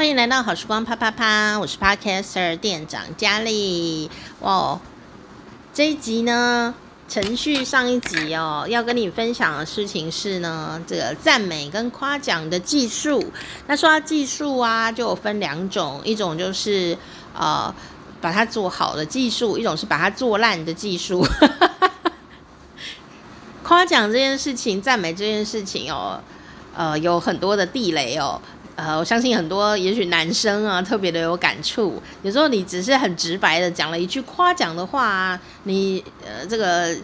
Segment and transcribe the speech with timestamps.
[0.00, 4.10] 欢迎来到好时光啪啪啪，我是 Podcaster 店长佳丽。
[4.40, 4.80] 哇，
[5.74, 6.74] 这一集呢，
[7.06, 13.22] 承续上一集哦，要跟你分享的事情是呢，这个赞美跟夸奖的技术。
[13.66, 16.96] 那说到技术啊，就分两种，一种就是
[17.34, 17.74] 呃
[18.22, 21.22] 把它做好的技术，一种是把它做烂的技术。
[23.62, 26.18] 夸奖这件事情，赞美这件事情哦，
[26.74, 28.40] 呃，有很多的地雷哦。
[28.82, 32.02] 呃，我相信很多，也许男生啊，特别的有感触。
[32.22, 36.96] 有时候你只是很直白的讲了一句夸奖的话啊，你呃这个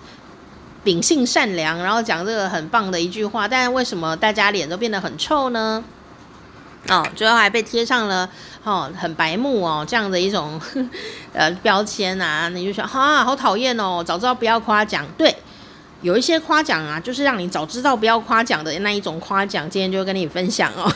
[0.83, 5.85] 秉性善良，然后讲这个很棒的一句话，但是为什么大家脸都变得很臭呢？
[6.89, 8.27] 哦，最后还被贴上了
[8.65, 10.59] 哦很白目哦这样的一种
[11.35, 15.05] 呃标签啊，你就说哈好讨厌哦，早知道不要夸奖。
[15.19, 15.37] 对，
[16.01, 20.91] 有一些夸奖啊，就是让你早知道不要夸奖的那一种夸奖，今天就跟你分享哦。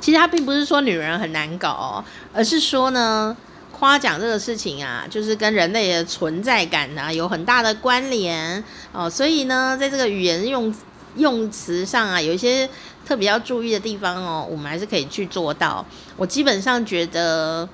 [0.00, 3.36] 其实他并不是说女人很难搞哦，而是说呢，
[3.70, 9.10] 夸奖这个事情啊，就是跟人类的存在感啊有很大的关联哦。
[9.10, 10.74] 所以呢，在这个语言用
[11.16, 12.68] 用词上啊，有一些
[13.06, 15.84] 特别要注意的地方哦，我们还是可以去做到。
[16.16, 17.68] 我基本上觉得，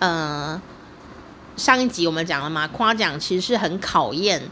[0.00, 0.60] 呃，
[1.56, 4.42] 上一集我们讲了嘛，夸奖其实是很考验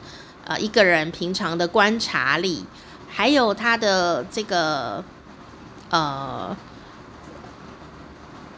[0.46, 2.64] 呃一个人平常的观察力，
[3.08, 5.04] 还有他的这个。
[5.90, 6.56] 呃，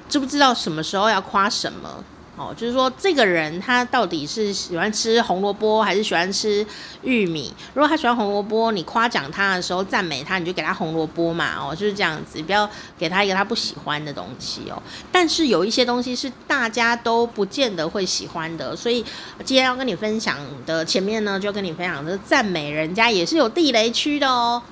[0.08, 2.04] 知不知道什么时候要夸什么？
[2.38, 6.64] 哦，就是说这个人他到底是喜欢吃红萝卜还是喜欢吃
[7.02, 7.52] 玉米？
[7.74, 14.80] 如果他喜欢红萝卜，你夸奖他的时候赞美他，你就给他红萝卜嘛，哦，就是这样子，不要给他一个他不喜欢的东西哦。
[15.10, 19.04] 但是有一些东西是大家都不见得会喜欢的，所以
[19.44, 24.62] 今天要跟你分享的前面呢，就跟你分享的赞美人家也是有地雷区的哦。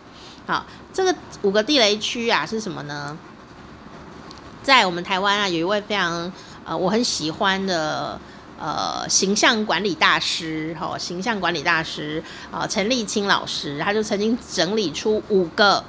[0.47, 3.19] 好，这个五个地雷区啊是什么呢？
[4.63, 6.33] 在我们台湾啊，有一位非常
[6.65, 8.19] 呃我很喜欢的
[8.59, 15.83] 呃形象管理大师，哈、形象管理大师啊，陈立青老师，他就曾经整理出五个。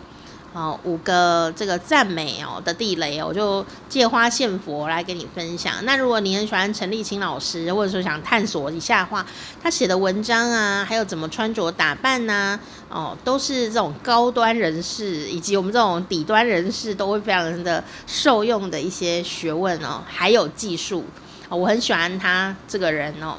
[0.54, 5.74] 哦，五个这个赞美哦的地雷哦，我就借花献佛来跟你分享。
[5.84, 9.24] 那如果你很喜欢陈立青老师，或者说想探索一下的话，
[9.62, 12.60] 他写的文章啊，还有怎么穿着打扮呐、
[12.90, 21.06] 哦，都是这种高端人士以及我们这种底端人士都会非常的受用的一些学问哦，还有技术。
[21.50, 23.38] 我很喜欢他这个人哦，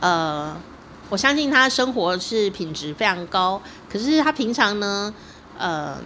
[0.00, 0.56] 呃，
[1.10, 3.60] 我相信他生活是品质非常高，
[3.92, 5.12] 可是他平常呢，
[5.58, 5.98] 呃，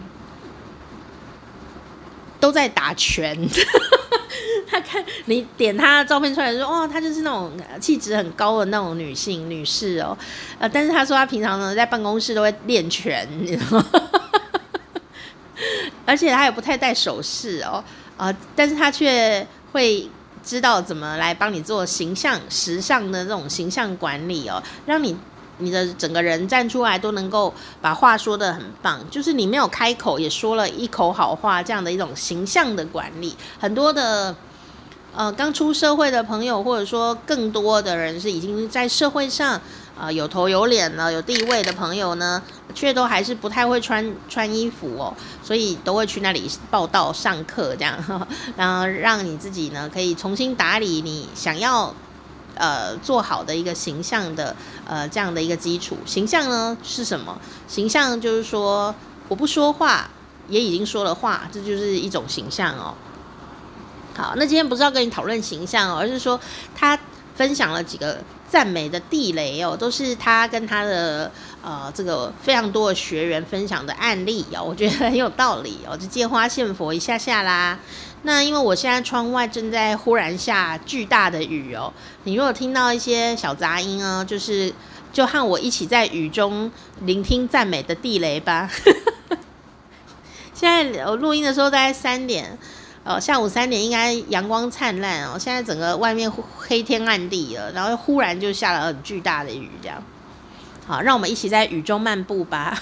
[2.41, 3.39] 都在打拳。
[4.69, 10.19] 他看你点他的照片出来说，哦，他就是那种气质很高的那种女性女士哦。
[10.59, 13.87] 呃，但是他说他平常呢在办公室都会练拳，你知道吗？
[16.05, 17.83] 而且他也不太戴首饰哦。
[18.17, 20.11] 呃，但是他却会
[20.43, 25.17] 知道怎么来帮你做形象、时尚的这种形象管理哦，让你。
[25.59, 34.35] 你的整个人站出来都能够把话说得很棒，就是你没有开口也说了一口好话，这样的一种形象的管理，很多的
[35.15, 39.61] 呃刚出社会的朋友，或者说更多的人是已经在社会上
[39.99, 42.43] 啊、有头有脸了、有地位的朋友呢，
[42.75, 47.97] 却都还是不太会穿穿衣服哦，所以都会去那里报道上课这样，
[48.59, 51.95] 然后让你自己呢可以重新打理你想要。
[52.57, 57.39] 呃，做好的一个形象的呃这样的一个基础形象呢是什么？
[57.69, 58.95] 形象就是说
[59.29, 60.11] 我不说话
[60.49, 62.95] 也已经说了话，这就是一种形象哦。
[64.17, 66.41] 好，那今天不是要跟你讨论形象哦，而是说
[66.75, 66.99] 他
[67.35, 68.19] 分享了几个
[68.49, 71.31] 赞美的地雷哦，都是他跟他的
[71.63, 77.79] 呃这个非常多的学员分享的案例哦，我觉得很有道理哦，就借花献佛一下下啦。
[78.23, 81.93] 那因为我现在窗外正在忽然下巨大的雨哦，
[82.25, 84.73] 你如果听到一些小杂音哦，就是
[85.13, 86.71] 就和我一起在雨中
[87.03, 88.69] 聆听赞美的地雷吧。
[90.53, 92.59] 现在我录音的时候大概三点，
[93.05, 95.39] 呃，下午三点应该阳光灿烂哦。
[95.39, 100.03] 现在整个外面黑天暗地了，然后忽然就下了很巨大的雨，这样。
[100.87, 102.77] 好，让我们一起在雨中漫步吧。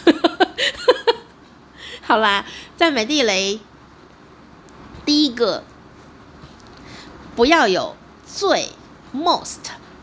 [2.01, 2.47] 好啦，
[2.77, 3.61] 赞美地雷。
[5.05, 5.63] 第一个，
[7.37, 7.95] 不要有
[8.27, 8.71] 最
[9.15, 9.59] most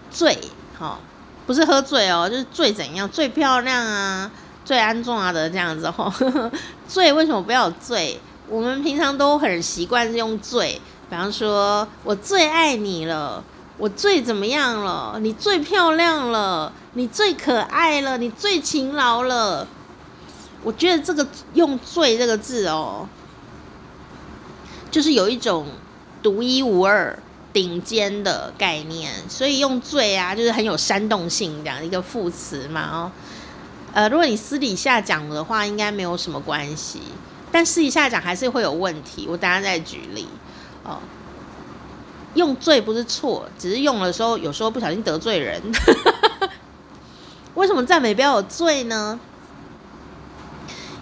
[0.10, 0.38] 最
[0.78, 1.00] 好，
[1.48, 4.32] 不是喝醉哦，就是最怎样最漂亮啊，
[4.64, 6.14] 最安重啊的这样子哦。
[6.88, 8.20] 最为什么不要有最？
[8.48, 10.74] 我们平常都很习惯用最，
[11.10, 13.42] 比方说我最爱你了，
[13.78, 19.66] 我最怎么样了，你最漂亮了，你最可爱了，你最勤劳了。
[20.64, 23.08] 我觉得这个用“最”这个字哦，
[24.92, 25.66] 就是有一种
[26.22, 27.18] 独一无二、
[27.54, 33.12] 顶尖的概念，所以用“最”啊，就是很有煽动性这样一个副词嘛哦。
[33.94, 37.02] 呃，如果你私底下讲的话，应该没有什么关系，
[37.52, 39.26] 但私底下讲还是会有问题。
[39.30, 40.28] 我等下再举例
[40.84, 41.00] 哦。
[42.36, 45.62] 用“最”不是错，只是用的时候有时候不小心得罪人。
[47.56, 49.20] 为什么赞美不要有“最”呢？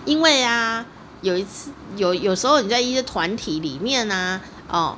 [0.06, 0.84] 因为啊，
[1.22, 4.40] 有一次有有时候你在一些团体里面啊，
[4.70, 4.98] 哦，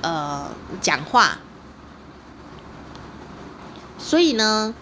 [0.00, 0.48] 呃，
[0.80, 1.38] 讲话，
[3.98, 4.74] 所以呢，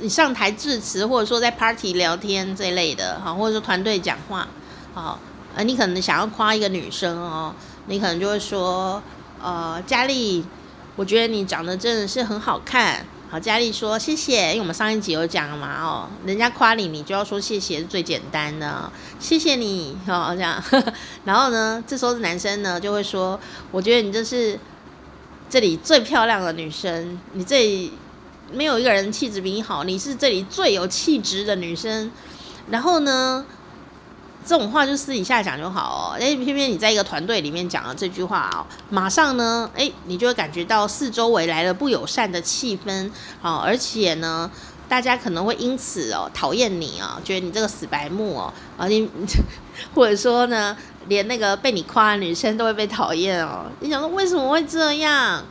[0.00, 4.48] 你上台致辞，或者说在 party 聊天这类的，哈，或者说团队讲话，
[4.94, 5.18] 好，
[5.54, 7.54] 呃，你可能想要夸一个女生哦，
[7.86, 9.02] 你可能就会说，
[9.42, 10.44] 呃，佳丽，
[10.96, 13.04] 我觉得你长得真的是很好看。
[13.34, 18.88] 好，佳丽说谢谢，因为我们上一集有讲嘛，哦，人家夸你，你就要说谢谢是最简单的，
[19.18, 20.62] 谢谢你，哦，这样，
[21.26, 23.36] 然后呢，这时候男生呢就会说，
[23.72, 24.56] 我觉得你这是
[25.50, 27.94] 这里最漂亮的女生，你这里
[28.52, 32.12] 没有一个人气质比你好，你是这里最有气质的女生，
[32.70, 33.44] 然后呢，
[34.46, 38.60] 这种话就私底下讲就好哦，诶，偏偏你在一个团队里面讲了这句话哦，
[38.90, 43.10] 马上呢，诶，你就会感觉到四周围来了不友善的气氛，
[43.40, 44.50] 哦，而且呢，
[44.86, 49.08] 大家可能会因此哦讨厌你啊，觉得你这个死白目哦，啊你，
[49.94, 50.76] 或者说呢，
[51.08, 55.42] 连那个被你夸的女生都会被讨厌哦，你想说为什么会这样？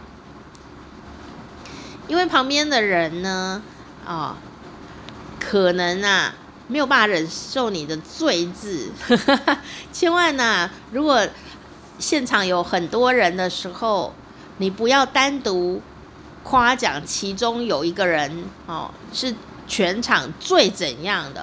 [2.08, 3.62] 因为旁边的人呢，
[4.06, 4.38] 啊，
[5.40, 6.36] 可能啊。
[6.74, 8.92] 没有办法忍受你的“罪”字，
[9.94, 10.72] 千万呐、啊！
[10.92, 11.24] 如果
[12.00, 14.12] 现场有很多人的时候，
[14.58, 15.80] 你不要单独
[16.42, 19.36] 夸奖其中有一个人哦，是
[19.68, 21.42] 全场最怎样的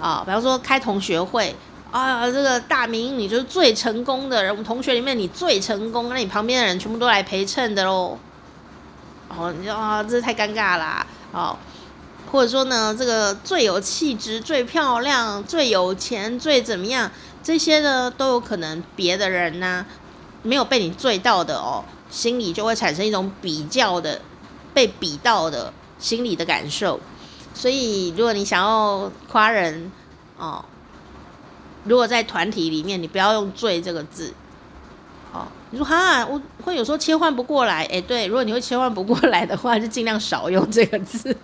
[0.00, 0.22] 啊、哦？
[0.26, 1.54] 比方说开同学会
[1.92, 8.18] 啊，这个大明你就是最成功的人，我们同学里面你最成功，那你旁边的人全部都来陪衬的喽。
[9.28, 11.06] 哦，你说啊，这太尴尬啦！
[11.30, 11.56] 哦。
[12.30, 17.10] 或者说呢，这个最有气质、最漂亮、最有钱、最怎么样，
[17.42, 19.84] 这些呢都有可能别的人呢、
[20.42, 24.20] 没有被你醉到的哦，心里就会产生一种比较的、
[24.72, 26.98] 被比到的心理的感受。
[27.54, 29.92] 所以，如果你想要夸人
[30.38, 30.64] 哦，
[31.84, 34.32] 如果在团体里面，你不要用“醉”这个字。
[35.34, 37.84] 哦，你说哈，我会有时候切换不过来。
[37.92, 41.36] 哎，对，如果你会切换不过来的话，就尽量少用这个字。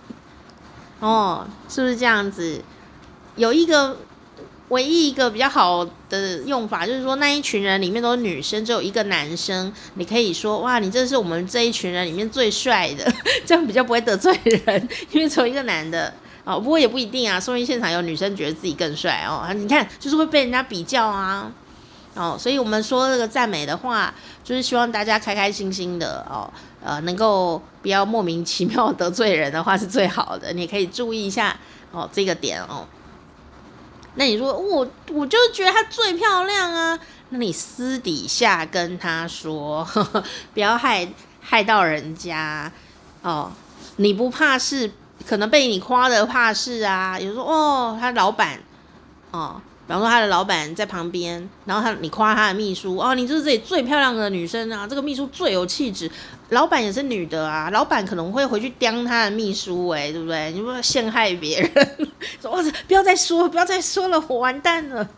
[0.99, 2.61] 哦，是不是这样子？
[3.35, 3.97] 有一个
[4.67, 13.11] 唯一一个比较好的用法，就是说那一群人里面都是女生，只有一个男生，你可以说哇，你这是我们这一群人里面最帅的，
[13.45, 16.13] 这样比较不会得罪人，因为只有一个男的
[16.43, 16.59] 哦。
[16.59, 19.47] 不过也不一定啊，说明现场有女生觉得自己更帅哦。
[19.53, 21.51] 你看，就是会被人家比较啊。
[22.15, 24.13] 哦，所以我们说这个赞美的话，
[24.43, 26.51] 就是希望大家开开心心的哦，
[26.83, 30.51] 呃，能够不要莫名其妙得罪人的话是最好的。
[30.51, 31.55] 你可以注意一下
[31.91, 32.85] 哦，这个点哦。
[34.15, 40.23] 那你说我我就觉得她最漂亮啊，那你私底下跟她说，呵 呵
[40.53, 41.07] 不要害
[41.39, 42.69] 害到人家
[43.21, 43.51] 哦。
[43.97, 44.91] 你不怕是
[45.25, 47.19] 可能被你夸的怕事啊？
[47.19, 48.59] 有人说哦，他老板
[49.31, 49.61] 哦。
[49.89, 56.07] 比方说他的老板在旁边，然后他你夸他的秘书哦，你就是这里最漂亮的女生啊，这个秘书最有气质，
[56.49, 60.51] 老板也是女的啊，老板可能会回去刁他的秘书诶、对不对？
[60.51, 61.87] 你不要陷害别人，
[62.39, 65.09] 说哇，不要再说，不要再说了，我完蛋了。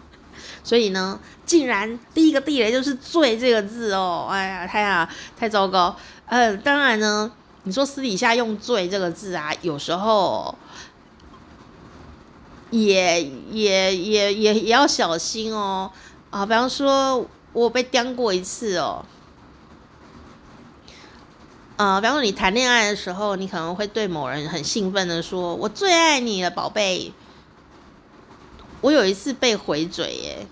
[0.64, 5.06] 所以呢，竟然第一个地雷就是“最”这个字哦，哎呀，太啊
[5.38, 5.94] 太糟糕。
[6.24, 7.30] 呃，当然呢，
[7.64, 10.56] 你说私底下用“最”这个字啊，有时候。
[12.74, 15.88] 也也也也也要小心哦，
[16.30, 19.04] 啊，比方说我被刁过一次哦，
[21.76, 27.12] 啊，比方说你谈恋爱的时候，你可能会对某人很兴奋的说：“我最爱你了，宝贝。”
[28.82, 30.46] 我有一次被回嘴耶，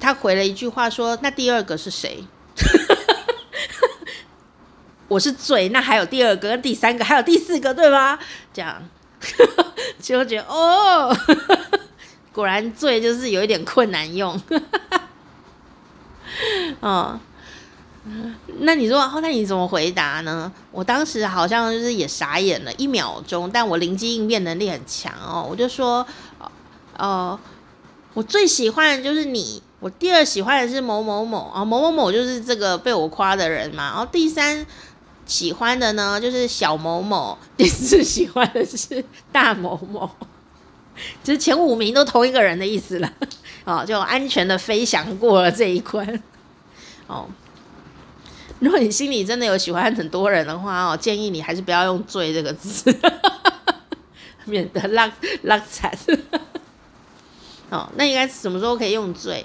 [0.00, 2.24] 他回了一句话说：“那第二个是谁？”
[5.08, 8.18] 我是最，那还有第二个、第三个，还有第四个，对吗？
[8.52, 8.82] 这样。
[10.00, 11.16] 就觉得哦，
[12.32, 14.38] 果然最就是有一点困难用，
[16.80, 17.18] 哦，
[18.58, 20.52] 那你说哦，那你怎么回答呢？
[20.70, 26.06] 我当时好像就是也傻眼了一秒钟，但我灵机应变能力很强哦，我就说
[26.98, 27.38] 哦，
[28.12, 34.66] 我最喜欢的就是你，我第二喜欢的是某某某啊，某某某就是这个被我夸的人嘛，然后第三。
[35.26, 40.10] 喜欢的呢，就是小某某； 第四喜欢的是大某某。
[41.24, 43.12] 就是前五名都同一个人的意思了，
[43.64, 46.22] 哦，就安全的飞翔过了这一关，
[47.08, 47.28] 哦。
[48.60, 52.96] 如果你心里真的有喜欢很多人的话，哦，建议你还是不要用“最”这个字，
[54.46, 55.10] 免得浪
[55.42, 55.92] 浪惨。
[57.70, 59.44] 哦，那应该什么时候可以用“最”？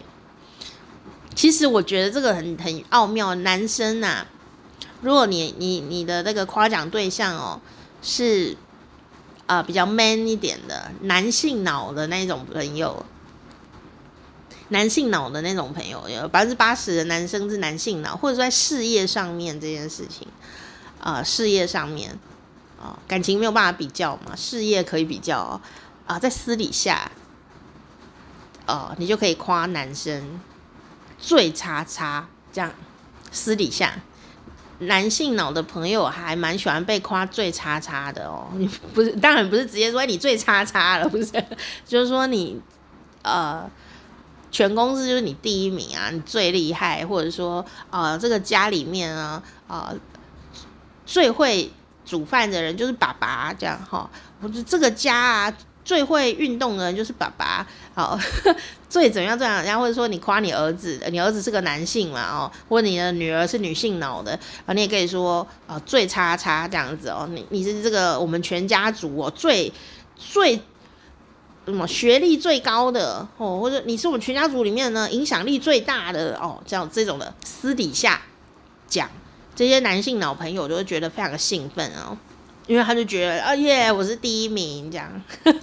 [1.35, 3.33] 其实我觉得这个很很奥妙。
[3.35, 4.25] 男生啊，
[5.01, 7.61] 如果你你你的那个夸奖对象哦
[8.01, 8.57] 是
[9.45, 13.05] 啊、呃、比较 man 一点的男性脑的那种朋友。
[14.71, 20.27] 男性脑的那种朋友，有百分之八十的男生是男性脑，或者说在事业上面这件事情，
[21.01, 22.15] 啊、事业上面，
[22.79, 25.59] 啊、感情没有办法比较嘛，事业可以比较，
[26.05, 27.11] 啊、在私底下，
[28.67, 30.39] 哦、你就可以夸男生
[31.17, 32.71] 最叉叉这样，
[33.31, 33.97] 私底下，
[34.79, 41.31] 男性脑的朋友还蛮喜欢被夸最叉叉的哦， 你不是，当然不是直接说你最叉叉了，不是，
[41.85, 42.59] 就是说你，
[43.23, 43.69] 呃。
[44.51, 49.95] 全公司就是你第一名啊，你最厉害，或者说，呃，这个家里面呢，呃，
[51.05, 51.71] 最会
[52.03, 54.09] 煮饭的人就是爸爸，这样哈。
[54.41, 55.53] 不是这个家啊，
[55.89, 57.65] 最会运动的人就是爸爸，
[57.95, 58.15] 好，
[58.87, 69.73] 最怎样怎样，然后或者说你夸你儿子，你儿子是个男性嘛，哦，或你的女儿是女性脑的，啊，你也可以说啊、最叉叉这样子哦，你你是这个我们全家族哦，最
[70.15, 70.61] 最。
[71.65, 78.21] 什么学历最高的哦，或者你是我们全家族里面呢影响力最大的哦，这样这种的私底下
[78.87, 79.07] 讲，
[79.55, 82.17] 这些男性脑朋友就会觉得非常的兴奋哦，
[82.69, 85.09] 因为他就觉得啊耶，我是第一名这样。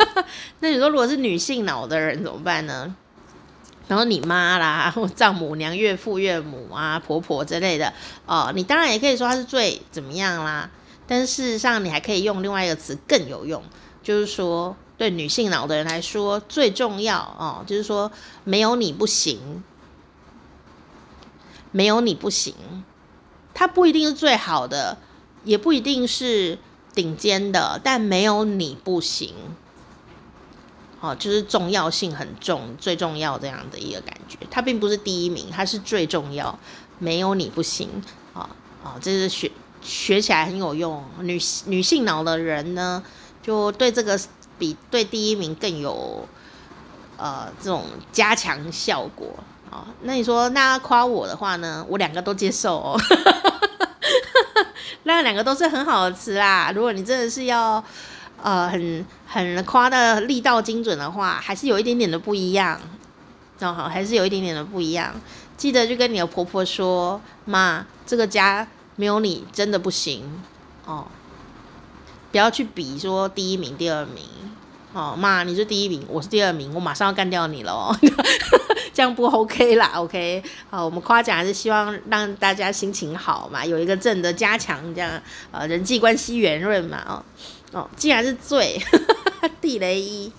[0.59, 2.93] 那你说如果是女性脑的人怎么办呢？
[3.87, 7.93] 然后你妈啦，或丈母娘、岳父、岳母啊、婆婆之类的
[8.27, 10.69] 哦，你当然也可以说他是最怎么样啦，
[11.07, 13.63] 但事实上你还可以用另外一个词更有用，
[14.03, 14.77] 就是说。
[14.99, 18.11] 对女性脑的人来说，最重要哦，就是说
[18.45, 19.63] 没有你不行，
[21.71, 22.55] 没有你不行。
[23.53, 24.97] 他不一定是最好的，
[25.45, 26.57] 也不一定是
[26.97, 29.33] 顶尖的，但没有你不行。
[31.01, 34.37] 哦，就是重要性很重，最重要这样的一个感觉。
[34.51, 36.59] 他并不是第一名，他是最重要，
[36.99, 37.89] 没有你不行。
[38.35, 38.41] 啊、哦、
[38.83, 41.05] 啊、哦，这是学学起来很有用。
[41.21, 43.01] 女女性脑的人呢，
[43.41, 44.19] 就对这个。
[44.59, 46.27] 比对第一名更有
[47.19, 49.35] 呃这种加强效果
[49.71, 49.87] 啊、哦！
[50.01, 51.85] 那你说那夸我的话呢？
[51.91, 53.01] 我两个都接受哦，
[55.05, 56.73] 那两个都是很好吃啦。
[56.75, 57.83] 如果你真的是要
[58.43, 62.81] 呃很很夸的力道精准的话，还是有一点点的不一样
[63.61, 65.15] 哦好，还是有一点点的不一样。
[65.57, 70.43] 记得就跟你的婆婆说，妈，这个家没有你真的不行
[70.85, 71.07] 哦。
[72.31, 74.25] 不要去比说第一名、第二名，
[74.97, 77.95] 哦，妈，你是第一名，我是第二名，我马上要干掉你了哦，
[78.95, 87.23] 这样不 OK 啦，OK，好，我们夸奖还是希望让大家心情好嘛，有一个正的加强，这样呃人际关系圆润嘛，哦。
[87.73, 88.81] 哦，既然是最
[89.61, 90.33] 地雷一，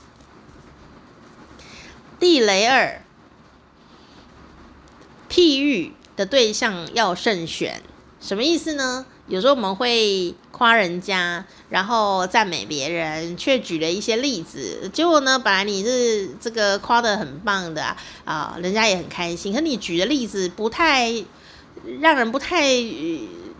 [2.19, 3.03] 地雷二，
[5.29, 7.83] 譬喻的对象要慎选，
[8.19, 9.05] 什么意思呢？
[9.27, 17.93] 有时候我们会夸人家，然后赞美别人，却举了一些例子，结果呢，本来你是这个夸得很棒的
[18.23, 21.13] 啊，人家也很开心，可你举的例子不太
[21.99, 22.71] 让人不太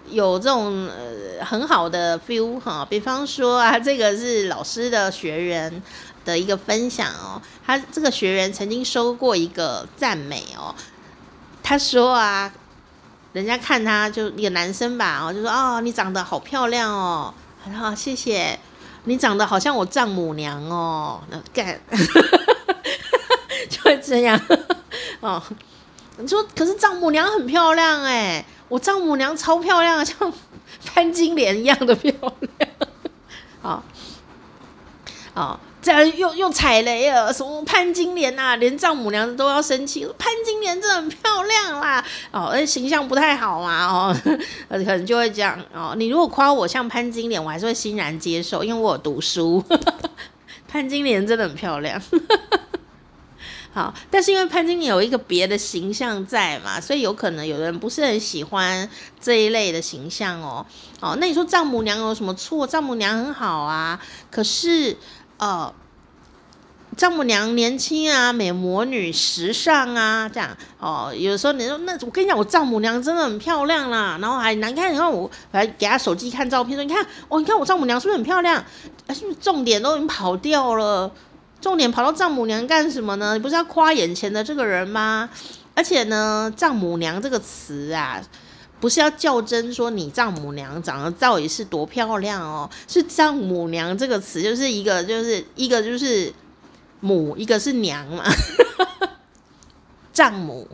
[0.10, 2.88] 有这种呃很好的 feel 哈。
[2.90, 5.84] 比方说啊，这个是老师的学员
[6.24, 10.74] 的一个分享哦，他这个学员曾经收过一个赞美哦，
[11.62, 12.54] 他说啊。
[13.34, 17.34] 人家看他就一个男生吧，哦，就说哦，你长得好漂亮哦，
[17.76, 18.58] 好，谢谢，
[19.04, 21.80] 你长得好像我丈母娘哦，那干，
[23.70, 24.40] 就会这样，
[25.20, 25.42] 哦，
[26.18, 30.34] 你说可是丈母娘很漂亮哎，我丈母娘超漂亮，像
[30.86, 32.70] 潘金莲一样的漂亮，
[33.62, 33.84] 哦，
[35.36, 35.60] 哦。
[35.88, 40.06] 这样又又踩雷了，什么潘金莲呐、啊，连丈母娘都要生气。
[40.18, 44.16] 潘金莲真的很漂亮啦，哦，而且形象不太好嘛，哦，
[44.68, 45.94] 可能就会这样哦。
[45.96, 49.64] 你如果夸我像潘金莲，我还是会欣然接受，因为我有读书。
[50.68, 52.02] 潘金莲真的很漂亮，
[53.74, 58.90] 好，但是因为潘金莲有一个别的形象在嘛，所以有可能有人不是很喜欢
[59.22, 60.66] 这一类的形象哦。
[61.00, 62.68] 哦，那你说丈母娘有什么错？
[62.68, 63.98] 丈母娘很好啊，
[64.30, 64.98] 可是。
[65.38, 65.74] 哦，
[66.96, 71.14] 丈母娘年轻啊，美魔女，时尚啊，这样哦。
[71.16, 74.18] 有时候你说，那我跟你讲，我丈母娘真的很漂亮啦。
[74.20, 78.64] 然后还难看，你看我还给她手机看照片，说你看哦，你看我丈母娘是不是很漂亮？
[79.10, 81.12] 是不是重点都已经跑掉了？
[81.62, 83.34] 重点跑到丈母娘干什么呢？
[83.34, 85.30] 你不是要夸眼前的这个人吗？
[85.76, 88.20] 而且呢，丈母娘这个词啊，
[88.80, 96.32] 不是要较真说你丈母娘长得到底是多漂亮哦，是丈母娘这个词就是一个就是一个就是
[97.00, 98.24] 母，一个是娘嘛，
[100.14, 100.68] 丈母。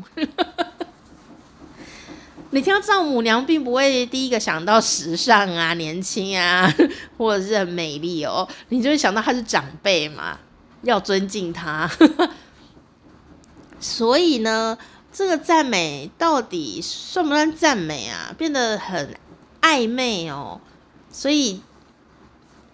[2.52, 6.72] 你听到丈母娘，并不会第一个想到时尚啊、年轻啊，
[7.18, 10.38] 或者是很美丽哦，你就会想到她是长辈嘛，
[10.84, 11.90] 要尊敬她。
[13.82, 14.78] 所以呢，
[15.14, 18.34] 这个赞美到底算不算赞美啊？
[18.38, 19.16] 变得很
[19.62, 20.60] 暧昧哦。
[21.12, 21.62] 所以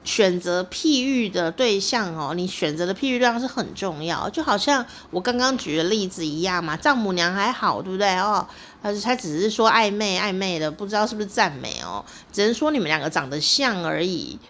[0.06, 6.78] 选择譬喻的对象哦，你选择的譬喻对象是很重要，就好像我刚刚举的例子一样嘛。
[6.78, 8.48] 丈母娘还好，对不对哦？
[8.82, 14.40] 他他只是说暧昧暧昧的，不知道是不是赞美哦，只能说你们两个长得像而已。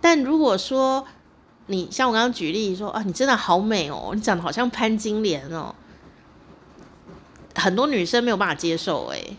[0.00, 1.06] 但如果说
[1.66, 5.74] 你像我刚刚举例说啊，你真的好美哦，你长得好像潘金莲哦，
[7.54, 9.36] 很多女生没有办法接受诶。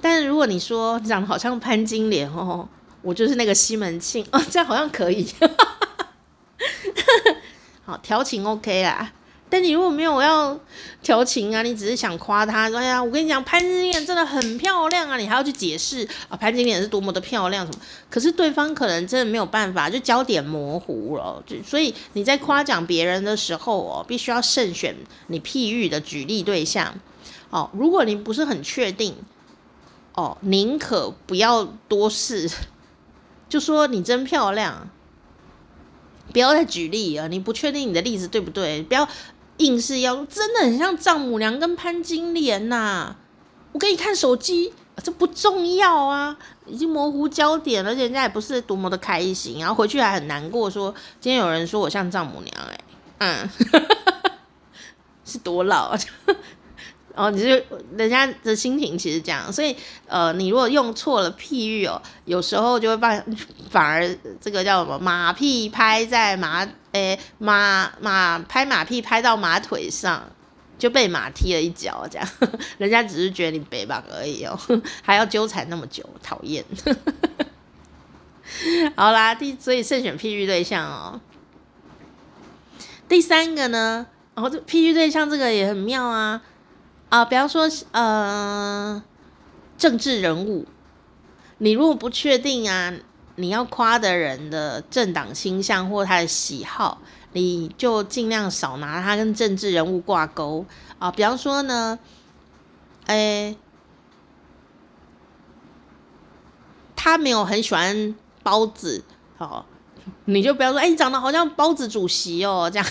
[0.00, 2.68] 但是如果你说你长得好像潘金莲哦，
[3.02, 5.26] 我就是那个西门庆哦，这样好像可以。
[7.84, 9.12] 好，调情 OK 啦。
[9.50, 10.58] 但你如果没有要
[11.02, 17.80] 调情啊，你只是想夸他，说哎呀，我跟你讲，潘金莲真的很漂亮啊，你还要去解释啊，潘金莲是多么的漂亮什么？
[18.10, 24.94] 可是对方可能真的没有办法，就焦点模糊了，就所以你在夸奖别人的时候哦，必须要慎选
[25.28, 26.94] 你譬喻的举例对象
[27.48, 27.70] 哦。
[27.72, 29.14] 如果你不是很确定
[30.14, 32.50] 哦，宁可不要多事，
[33.48, 34.90] 就说你真漂亮，
[36.34, 38.82] 不要再举例啊，你不确定你的例子对不对？
[38.82, 39.08] 不要。
[39.58, 43.14] 硬是要真的很像丈母娘跟潘金莲呐、
[43.72, 44.72] 我给你看手机，
[45.02, 46.36] 这不重要啊，
[46.66, 52.80] 已经模糊焦点，而且人家也不是多么的开心，然后回去还很难过，说今天有人说我像丈母娘、欸，
[53.18, 53.50] 哎，嗯，
[55.24, 55.98] 是多老啊。
[57.18, 57.48] 哦，你就
[57.96, 59.74] 人家的心情其实这样，所以
[60.06, 63.20] 呃，你如果用错了譬喻哦，有时候就会把
[63.68, 64.08] 反而
[64.40, 66.60] 这个叫什么马屁拍在马
[66.92, 70.30] 诶、欸、马马拍马屁拍到马腿上，
[70.78, 72.28] 就被马踢了一脚，这样
[72.78, 74.56] 人家只是觉得你北吧而已哦，
[75.02, 76.64] 还要纠缠那么久，讨厌。
[78.94, 81.20] 好啦，第所以慎选譬喻对象哦。
[83.08, 86.40] 第三个呢，哦，这譬喻对象这个也很妙啊。
[87.08, 89.02] 啊，比方说，呃，
[89.78, 90.66] 政治人物，
[91.56, 92.92] 你如果不确定啊，
[93.36, 97.00] 你要夸的人的政党倾向或他的喜好，
[97.32, 100.66] 你就尽量少拿他跟政治人物挂钩
[100.98, 101.10] 啊。
[101.10, 101.98] 比方说呢，
[103.06, 103.56] 哎，
[106.94, 109.02] 他没有很喜欢包子，
[109.38, 109.64] 哦，
[110.26, 112.86] 你就不要说，哎，你长得好像包子主席哦，这样，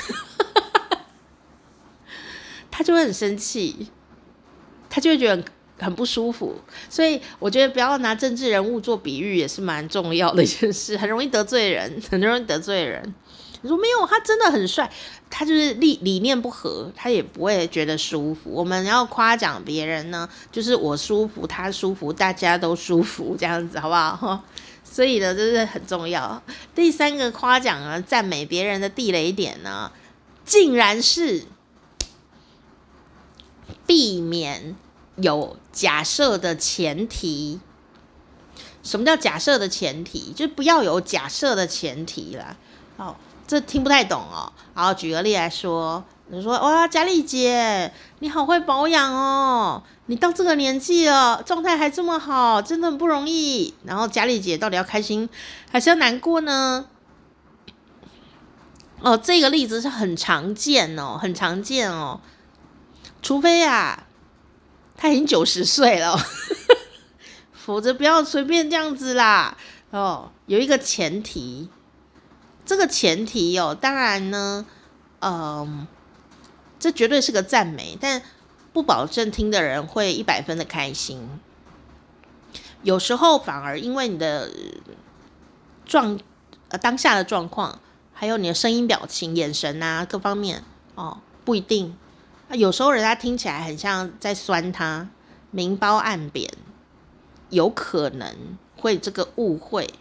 [2.71, 3.91] 他就会很生气。
[4.89, 5.43] 他就会觉得
[5.79, 6.55] 很不舒服，
[6.89, 13.13] 所以我觉得不要拿政治人物做比喻也是蛮重要的一件事，很容易得罪人，很容易得罪人。
[13.63, 14.87] 你说没有，他真的很帅，
[15.31, 18.51] 他就是理理念不合，他也不会觉得舒服。
[18.51, 24.43] 我们要夸奖别人呢，就是我舒服，他舒服，大家都舒服，这样子好不好？
[24.85, 26.41] 所以呢，这是很重要。
[26.75, 29.91] 第三个夸奖啊，赞美别人的地雷点呢，
[30.45, 31.43] 竟然是
[33.87, 34.75] 避免。
[35.19, 37.59] 有假设的前提，
[38.83, 40.31] 什么叫假设的前提？
[40.31, 42.55] 就不要有假设的前提啦。
[42.97, 43.15] 哦，
[43.47, 44.53] 这听不太懂哦。
[44.75, 53.73] 好，举个例来说，你说哇，佳丽姐，你好会保养哦，你到这个年纪了，状态还这么好，真的很不容易。
[53.85, 55.27] 然后佳丽姐到底要开心
[55.71, 56.85] 还是要难过呢？
[59.01, 62.21] 哦，这个例子是很常见哦，很常见哦，
[63.27, 64.05] 除非啊。
[64.95, 66.17] 他已经九十岁了，
[67.53, 69.57] 否则不要随便这样子啦。
[69.91, 71.69] 哦，有一个前提，
[72.65, 74.65] 这个前提哦，当然呢，
[75.19, 75.85] 嗯、
[76.79, 78.23] 这绝对是个赞美，但
[78.71, 81.29] 不保证听的人会一百分的开心。
[82.81, 84.49] 有时候反而因为你的
[85.85, 86.17] 状
[86.69, 87.79] 呃当下的状况，
[88.13, 90.63] 还有你的声音、表情、眼神啊各方面
[90.95, 91.95] 哦，不一定。
[92.49, 95.09] 啊有时候人家听起来很像在酸他，
[95.51, 96.49] 明褒暗贬，
[97.49, 98.35] 有可能
[98.77, 99.93] 会这个误会。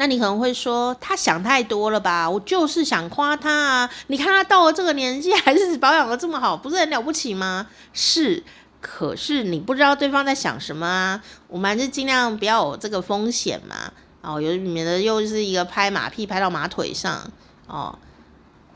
[0.00, 2.30] 那你可能会说，他想太多了吧？
[2.30, 3.90] 我就是想夸他啊！
[4.06, 7.66] 你看他到了这个年纪还是保养得这么好，不是很了不起吗？
[7.92, 8.44] 是，
[8.80, 11.20] 可是你不知道对方在想什么啊。
[11.48, 13.92] 我们还是尽量不要有这个风险嘛。
[14.22, 17.28] 哦，有免得又是一个拍马屁拍到马腿上
[17.66, 17.98] 哦。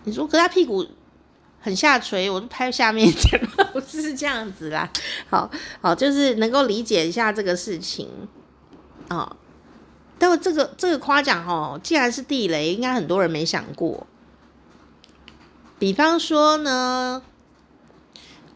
[0.02, 0.84] 你说，可是他屁股
[1.62, 3.40] 很下垂，我就拍下面一点，
[3.72, 4.90] 不是这样子啦。
[5.30, 5.48] 好
[5.80, 8.08] 好，就是能够理解一下这个事情
[9.08, 9.36] 哦。
[10.18, 14.06] 但这个这个夸奖哦，既然是地雷，应该很多人没想过。
[15.78, 17.22] 比方说呢，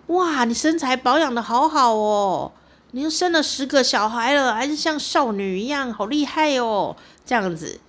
[0.09, 2.53] 哇，你身材保养得好好哦，
[2.93, 7.81] 你又生了十个小孩了，还是像少女一样，好厉害哦，这样子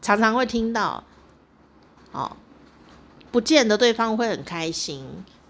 [0.00, 1.02] 常常会听到，
[2.12, 2.36] 哦，
[3.30, 5.06] 不见得对方会很开心，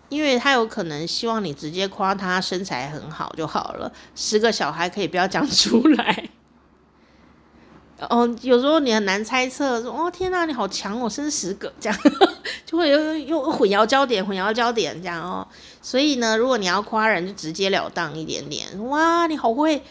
[0.09, 6.29] 因为他有可能希望你直接夸他身材很好就好了，十个小孩可以不要讲出来。
[8.09, 11.99] 哦，有时候你很难猜测，说哦天哪，你好强哦，生十个这样，
[12.65, 15.47] 就会有又混淆焦点，混淆焦点这样哦。
[15.83, 18.67] 所以呢，如果你要夸人，就直截了当一点点。
[18.89, 19.83] 哇，你好会，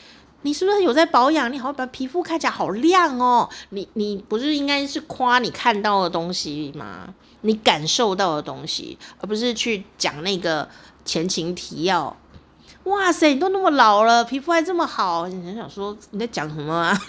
[0.41, 1.53] 你是不是有在保养？
[1.53, 3.47] 你好，把皮肤看起来好亮哦。
[3.69, 7.13] 你你不是应该是夸你看到的东西吗？
[7.41, 10.67] 你感受到的东西，而不是去讲那个
[11.05, 12.15] 前情提要。
[12.85, 16.97] 哇塞，你都那么老了，皮肤还这么好，你很想说你在讲什么啊？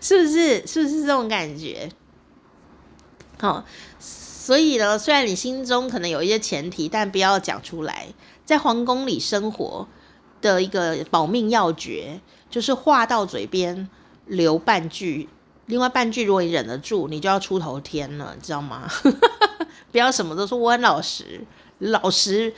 [0.00, 0.66] 是不是？
[0.66, 1.88] 是不是这种感觉？
[3.40, 3.64] 好、
[3.98, 8.08] 所以呢，虽然你心中可能有一些前提，但不要讲出来。
[8.44, 9.88] 在皇宫里生活
[10.40, 12.20] 的一个保命要诀，
[12.50, 13.88] 就是话到嘴边
[14.26, 15.28] 留半句，
[15.66, 18.88] 另外半句如果你忍得住，你就要出头天了，你知道吗？
[19.92, 21.44] 不要什么都说我很老实，
[21.78, 22.54] 老实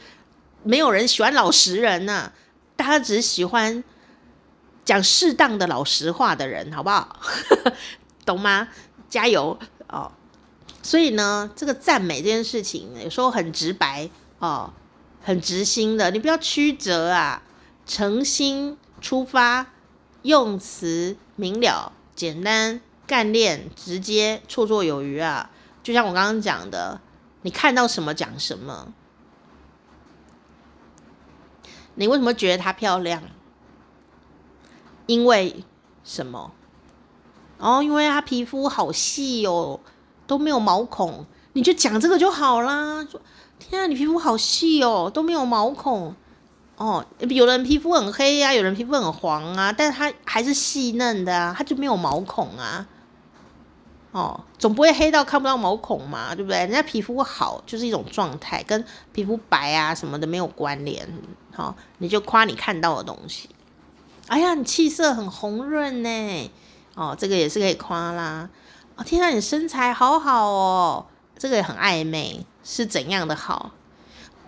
[0.63, 2.33] 没有人喜欢老实人呐、啊，
[2.77, 3.85] 大家只喜欢。
[4.85, 7.19] 讲适当的老实话的人，好不好？
[8.25, 8.69] 懂吗？
[9.09, 10.13] 加油哦！
[10.81, 14.73] 所以呢，这个赞美这件事情，有时候很直白哦，
[15.21, 17.43] 很直心的，你不要曲折啊，
[17.85, 19.67] 诚心出发，
[20.23, 25.51] 用词明了、简单、干练、直接，绰绰有余啊！
[25.83, 27.01] 就像我刚刚讲的，
[27.43, 28.93] 你看到什么讲什么。
[31.95, 33.23] 你为什么觉得她漂亮？
[35.07, 35.65] 因为
[36.03, 36.53] 什么？
[37.59, 39.81] 哦，因为她皮肤好细哦，
[40.27, 43.07] 都没有毛孔，你就讲这个就好啦。
[43.09, 43.21] 说，
[43.59, 46.15] 天啊，你皮肤好细哦，都没有毛孔。
[46.77, 52.87] 哦，有的人皮肤很黑呀，有人皮肤很黄啊，但是他还是细嫩的啊，他就没有毛孔啊。
[54.17, 56.57] 哦，总不会黑到看不到毛孔嘛，对不对？
[56.61, 61.07] 人家皮肤好就是一种状态，跟皮肤白啊什么的没有关联。
[61.53, 63.51] 好，你就夸你看到的东西。
[64.29, 66.51] 哎呀，你气色很红润呢，
[66.95, 68.49] 哦，这个也是可以夸啦。
[68.97, 71.05] 哦，天啊，你身材好好哦，
[71.39, 73.73] 这个也很暧昧，是怎样的好？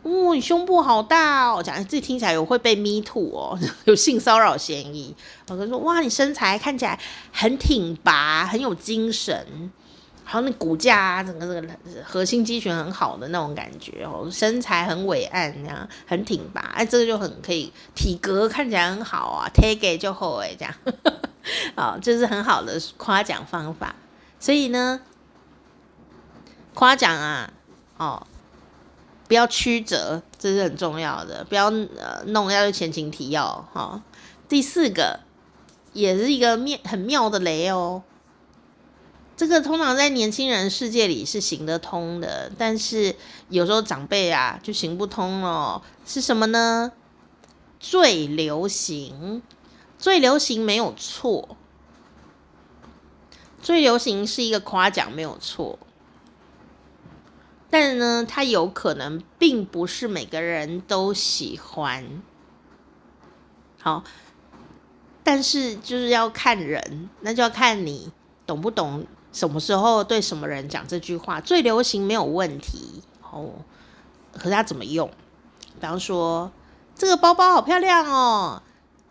[0.03, 5.15] 哦，你胸部好大哦，讲自己听起来有会被 me too 哦， 有性骚扰嫌疑。
[5.49, 6.99] 我跟说，哇，你身材看起来
[7.33, 9.71] 很挺拔，很有精神。
[10.31, 11.69] 还有那骨架啊，整个这个
[12.05, 20.75] 核心肌群很好的那种感觉哦，身材很伟岸，这样很挺拔，哎，这个就很可以，体格看起来很好啊， take it 就好哎，这样，
[21.75, 23.95] 啊，这是很好的夸奖方法。
[24.39, 25.01] 所以呢，
[26.75, 27.51] 夸奖啊，
[27.97, 28.27] 哦，
[29.29, 34.03] 不要曲折，这是很重要的，不要呃弄要前情提要哈、
[34.49, 35.21] 第四个
[35.93, 38.03] 也是一个妙很妙的雷哦。
[39.37, 43.15] 这个通常在年轻人世界里是行得通的，但是
[43.51, 45.81] 有时候长辈啊就行不通哦。
[46.05, 46.91] 是什么呢？
[47.79, 49.41] 最流行，
[49.97, 51.57] 最流行没有错，
[53.63, 55.79] 最流行是一个夸奖没有错，
[57.71, 62.23] 但呢，它有可能并不是每个人都喜欢。
[63.81, 64.03] 好，
[65.23, 68.11] 但是就是要看人，那就要看你
[68.47, 69.07] 懂不懂。
[69.31, 73.51] 什么时候对什么人讲这句话最流行没有问题哦？
[74.33, 75.09] 可是他怎么用？
[75.79, 76.51] 比方说，
[76.95, 78.63] 这个包包好漂亮哦，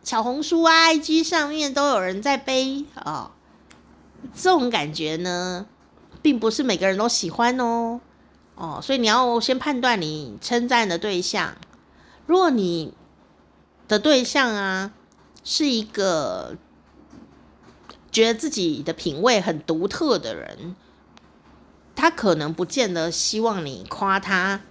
[0.03, 3.31] 小红书、IG 上面都有人在背哦。
[4.33, 5.67] 这种感觉呢，
[6.23, 8.01] 并不是每个人都喜欢哦。
[8.57, 11.55] 哦，所以你要先判断你称赞的对象。
[12.25, 12.93] 如果你
[13.87, 14.91] 的对象啊
[15.43, 16.57] 是一个。
[18.09, 20.75] 觉得自己的品味很独特的人，
[21.93, 24.61] 他可能不见得希望你夸他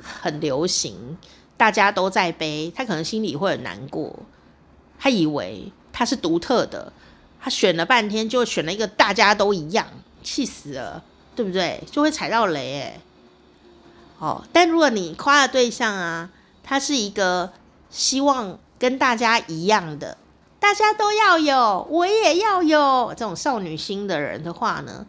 [0.00, 1.18] 很流行，
[1.58, 4.20] 大家都在背，他可能心里会很难过。
[4.98, 6.94] 他以为他是独特的，
[7.38, 9.88] 他选了半天就选了一个大家都一样，
[10.22, 11.82] 气死了，对不对？
[11.90, 13.00] 就会踩到雷哎。
[14.18, 16.30] 哦，但如果你夸的对象啊，
[16.62, 17.52] 他是一个
[17.90, 20.16] 希望跟大家一样的。
[20.60, 23.12] 大家都要有，我也要有。
[23.16, 25.04] 这种少女心的人的话呢，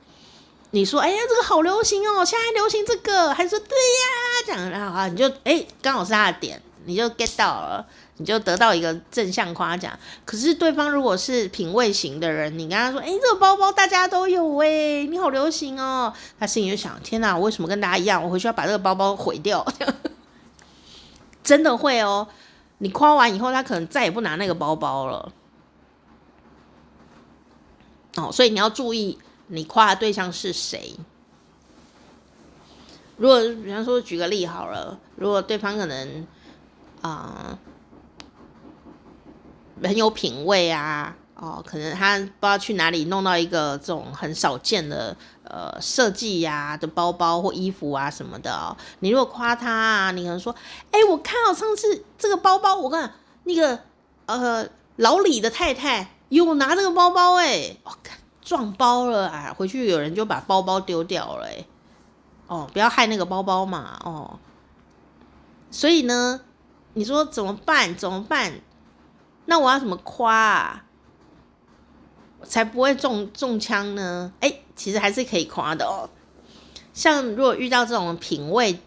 [0.71, 7.85] 你说，哎呀，这个好流行哦，现在流行这个，还说对呀，这样然后啊，你就哎，刚好是他的点，你就 get 到了。
[8.17, 9.97] 你就得到一个正向夸奖。
[10.23, 18.23] 可是对方如果是品味型的人，你跟他说：“诶，这个包包大家都有诶，你好流行哦。”他心里就想：“天哪，我为什么跟大家一样？
[18.23, 19.65] 我回去要把这个包包毁掉。”
[21.43, 22.27] 真的会哦。
[22.77, 25.31] 你夸完以后，他可能再也不拿那个包包了。
[28.17, 30.93] 哦，所以你要注意，你夸的对象是谁。
[33.17, 36.27] 如果比方说举个例好了，如果对方可能
[37.01, 37.57] 啊。
[39.87, 48.75] 很有品味啊，哦，可能他不知道去哪里弄到一个这种很少见的呃设计呀的包包或衣服啊什么的。
[48.99, 50.55] 你如果夸他啊，你可能说，
[50.91, 53.79] 哎，我看到上次这个包包，我看那个
[54.25, 61.65] 呃老李的太太有拿这个包包，哎，我看撞包了啊，回去有人就把包包丢掉了，哎，
[62.47, 64.39] 哦，不要害那个包包嘛，哦，
[65.71, 66.41] 所以呢，
[66.93, 67.95] 你说怎么办？
[67.95, 68.53] 怎么办？
[69.45, 70.83] 那我要怎么夸啊，
[72.43, 74.31] 才不会中中枪呢？
[74.39, 76.09] 哎、其实还是可以夸的哦。
[76.93, 78.79] 像如果遇到这种品味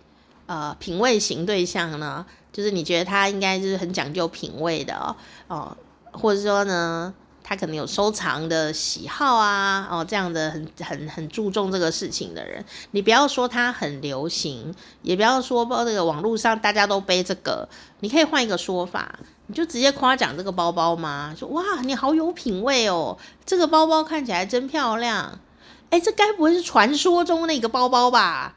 [0.47, 5.17] 呃品味型对象呢，就是你觉得他应该就是很讲究品味的哦，
[5.49, 5.77] 哦，
[6.13, 17.69] 或者说呢，他可能有收藏的喜好啊，哦，这样的很很很注重这个事情的人，你不要说他很流行，也不要说包这个网络上大家都背这个，
[18.01, 19.19] 你可以换一个说法。
[19.49, 21.35] 你就直接夸奖这个包包吗？
[21.39, 25.39] 说哇，你好有品味哦，这个包包看起来真漂亮。
[25.91, 28.57] 哎，这该不会是传说中那个包包吧？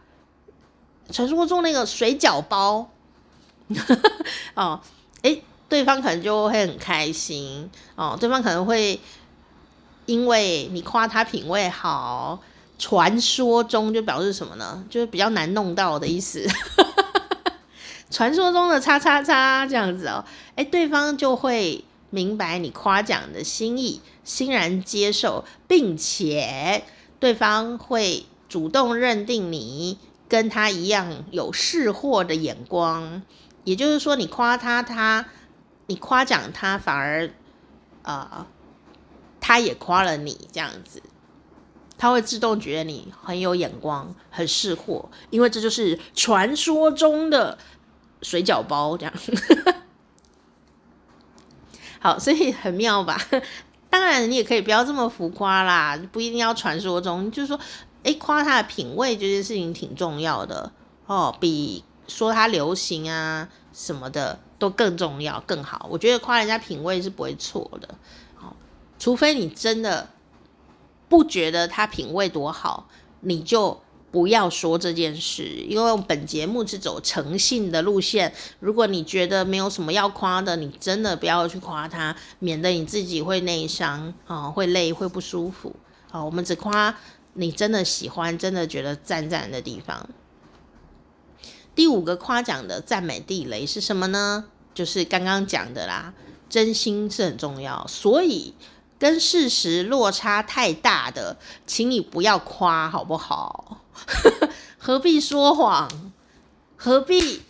[1.12, 2.90] 传说中那个水饺包。
[4.56, 4.80] 哦，
[5.22, 9.00] 哎，对方可能就会很开心哦，对方可能会
[10.08, 12.40] 因为你夸他品味好，
[12.80, 14.84] 传说中就表示什么呢？
[14.90, 16.48] 就是比较难弄到的意思。
[18.12, 26.84] 传说中的叉叉叉这样子哦，哎，对方就会明白你夸奖的心意，欣然接受，并且
[27.20, 33.22] 对方会主动认定你跟他一样有识货的眼光。
[33.64, 35.28] 也就是说，你夸他，他
[35.86, 37.28] 你夸奖他，反而
[38.02, 38.48] 啊、呃，
[39.40, 41.04] 他也夸了你这样子，
[41.96, 47.60] 他会自动觉得你很有眼光，很识货，因为这就是传说中的。
[48.22, 49.14] 水饺包这样，
[52.00, 53.18] 好，所以很妙吧？
[53.90, 57.60] 当然，你也可以不要这么浮夸啦，不一定要传说中，就是说，
[58.04, 60.72] 诶，夸他的品味这件事情挺重要的
[61.06, 65.88] 哦，比说他流行啊什么的都更重要、更好。
[65.90, 67.96] 我觉得夸人家品味是不会错的，
[68.42, 68.54] 哦，
[69.00, 70.10] 除非你真的
[71.08, 72.88] 不觉得他品味多好，
[73.22, 73.82] 你就。
[74.12, 78.34] 不要说这件事，因为本节目是走诚信的路线。
[78.60, 85.76] 如果你觉得没有什么要夸的，你真的不要去夸他，免得你自己会内伤啊，会累，会不舒服。
[86.10, 86.96] 好，我们只夸
[87.34, 90.10] 你真的喜欢、真的觉得赞赞的地方。
[91.76, 94.46] 第五个夸奖的赞美地雷是什么呢？
[94.74, 96.14] 就是刚刚讲的啦，
[96.50, 98.54] 真心是很重要，所以。
[99.00, 103.82] 跟事实落差太大的，请你不要夸，好不好？
[104.78, 106.12] 何必说谎？
[106.76, 107.42] 何必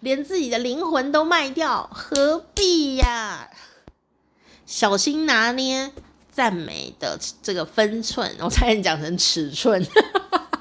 [0.00, 1.88] 连自己的灵魂都卖掉？
[1.92, 3.48] 何必呀？
[4.66, 5.92] 小心拿捏
[6.30, 9.86] 赞美的这个分寸，我差点讲成尺寸，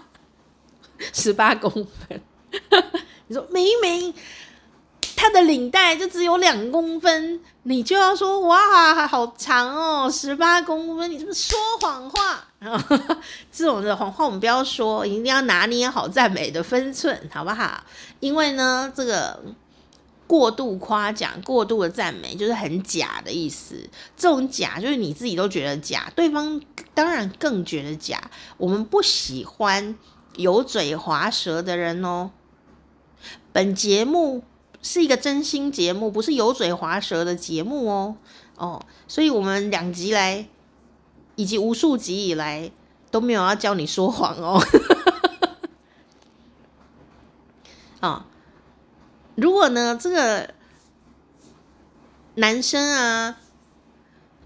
[1.11, 2.21] 十八公分。
[3.27, 4.13] 你说明明
[5.15, 7.39] 他的领带就只有两公分。
[7.67, 12.47] 你就要说哇，好长哦，十八公分，你是不是说谎话？
[13.51, 17.83] 这种的谎话我们不要说，一定要拿捏好赞美的分寸，好不好？
[18.19, 19.43] 因为呢，这个
[20.27, 23.75] 过度夸奖、过度的赞美就是很假的意思。
[24.15, 26.61] 这种假就是你自己都觉得假，对方
[26.93, 28.21] 当然更觉得假。
[28.57, 29.95] 我们不喜欢
[30.35, 32.29] 油嘴滑舌的人哦。
[33.51, 34.43] 本节目。
[34.85, 38.15] 是一个真心节目，不是油嘴滑舌的节目哦
[38.55, 40.47] 哦，所以我们两集来，
[41.35, 42.69] 以及无数集以来
[43.09, 44.61] 都没有要教你说谎哦。
[47.99, 48.27] 啊、
[49.33, 50.53] 如果呢，这个
[52.35, 53.39] 男生啊，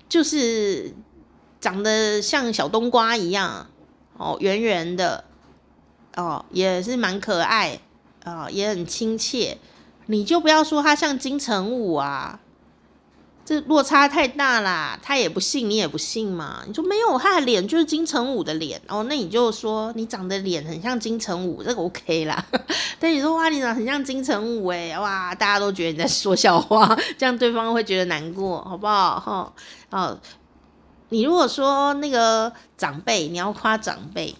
[0.08, 0.95] 就是
[1.60, 3.69] 长得像小冬瓜一样
[4.15, 5.25] 哦，圆圆的
[6.15, 7.82] 哦，也是蛮可爱
[8.23, 9.58] 啊、哦，也很亲切。
[10.12, 12.39] 你就不要说他像金城武啊，
[13.45, 16.63] 这落差太大啦，他也不信，你也不信嘛。
[16.65, 22.43] 你说没有，他的脸就是金城武的脸哦，那你就说你长得脸很像金城武，这个 OK 啦。
[23.00, 29.19] 但你说哇，你长很像金城武哎，哇，大家都觉得你在说笑话， 这样对方会觉得难过，好不好？
[29.19, 29.54] 哈
[29.91, 30.19] 哦，
[31.10, 34.34] 你如果说那个长辈，你要夸长辈，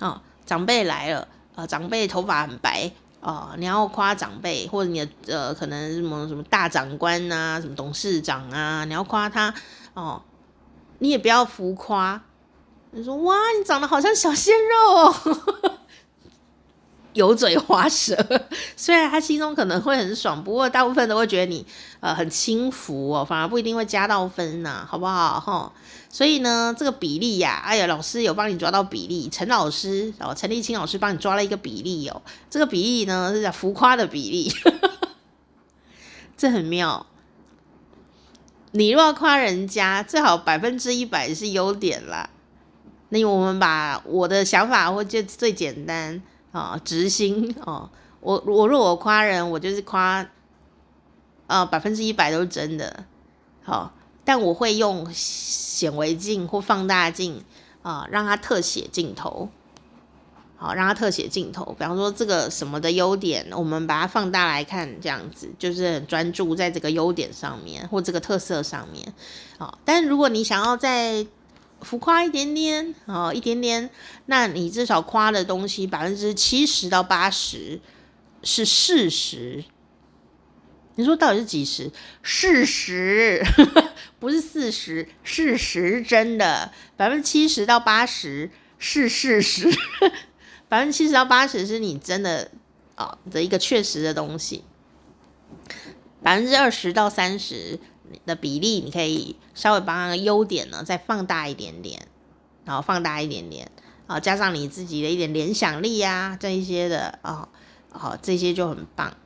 [0.00, 2.90] 哦，长辈来了，呃，长辈头发很白。
[3.24, 9.52] 哦，你要夸长辈，或者你的呃，可能什么什么大长官啊，什么董事长啊，你要夸他
[9.94, 10.22] 哦，
[10.98, 12.22] 你也不要浮夸。
[12.90, 15.78] 你说哇，你长得好像小鲜肉哦。
[17.14, 18.16] 油嘴滑舌，
[18.76, 21.64] 虽然他心中可能会很爽，不过大部分都会觉得你
[22.00, 25.72] 呃很轻浮哦，反而不一定会加到分呐、好不好哈？
[26.14, 34.48] 所以呢，这个比例呀、啊，哎呀，老师有帮你抓到比例，陈老师哦，陈立青老师帮你抓了一个比例哦，这个比例呢是叫浮夸的比例，
[36.38, 37.04] 这很妙。
[38.70, 42.30] 你若要夸人家，最好百分之一百是优点啦。
[43.08, 46.22] 那我们把我的想法，或就最简单。
[46.52, 47.90] 啊，直心哦！
[48.20, 50.24] 我我如果我夸人，我就是夸，
[51.48, 53.04] 呃，百分之一百都是真的。
[53.64, 53.92] 好，
[54.24, 57.42] 但我会用显微镜或放大镜
[57.82, 59.48] 啊，让它特写镜头。
[60.56, 61.64] 好，让它特写镜头。
[61.78, 69.12] 比方说这个什么的优点，我们把它放大来看，这样子就是很专注在这个优点上面或这个特色上面。
[69.58, 71.26] 好，但如果你想要再
[71.82, 73.90] 浮夸一点点哦，一点点，
[74.26, 77.80] 那你至少夸的东西百分之七十到八十
[78.42, 79.64] 是事实。
[80.96, 81.90] 你说到底是几十？
[82.22, 83.44] 事 实
[84.18, 89.68] 不是四十，事实真的百分之七十到八十是事实，
[90.68, 92.50] 百分之七十到八十是你真的
[92.94, 94.64] 啊、哦、的一个确实的东西，
[96.22, 97.78] 百分之二十到三十。
[98.26, 102.06] 的比例，你可以稍微把那个优点呢再放大一点点，
[102.64, 103.68] 然后放大一点点，
[104.06, 107.48] 啊，加上你自己的一点联想力啊，这一些的啊，
[107.90, 109.16] 好，这些就很棒。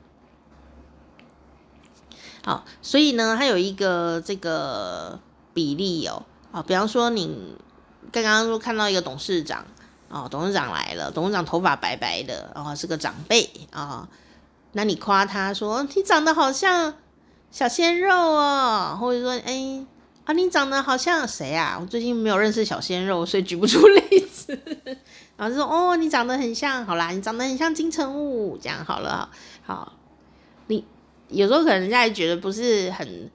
[2.49, 5.21] 好，所以呢，它有一个这个
[5.53, 7.57] 比例哦，啊，比方说你
[8.11, 9.65] 刚刚说看到一个董事长，
[10.09, 14.09] 哦，董事长来了，董事长头发白白的，然后是个长辈啊，
[14.73, 16.95] 那你夸他说你长得好像。
[17.51, 19.87] 小鲜肉哦，或者说，哎、
[20.27, 21.79] 啊，你长得好像谁啊？
[21.81, 24.53] 我最近没有认识小鲜肉，所以举不出例子。
[25.35, 29.31] 然后就说，哦，你长得很像，好啦，你长得很像金城武，这样好了，
[29.65, 29.95] 好。
[31.29, 33.31] 有时候可能人家觉得不是很、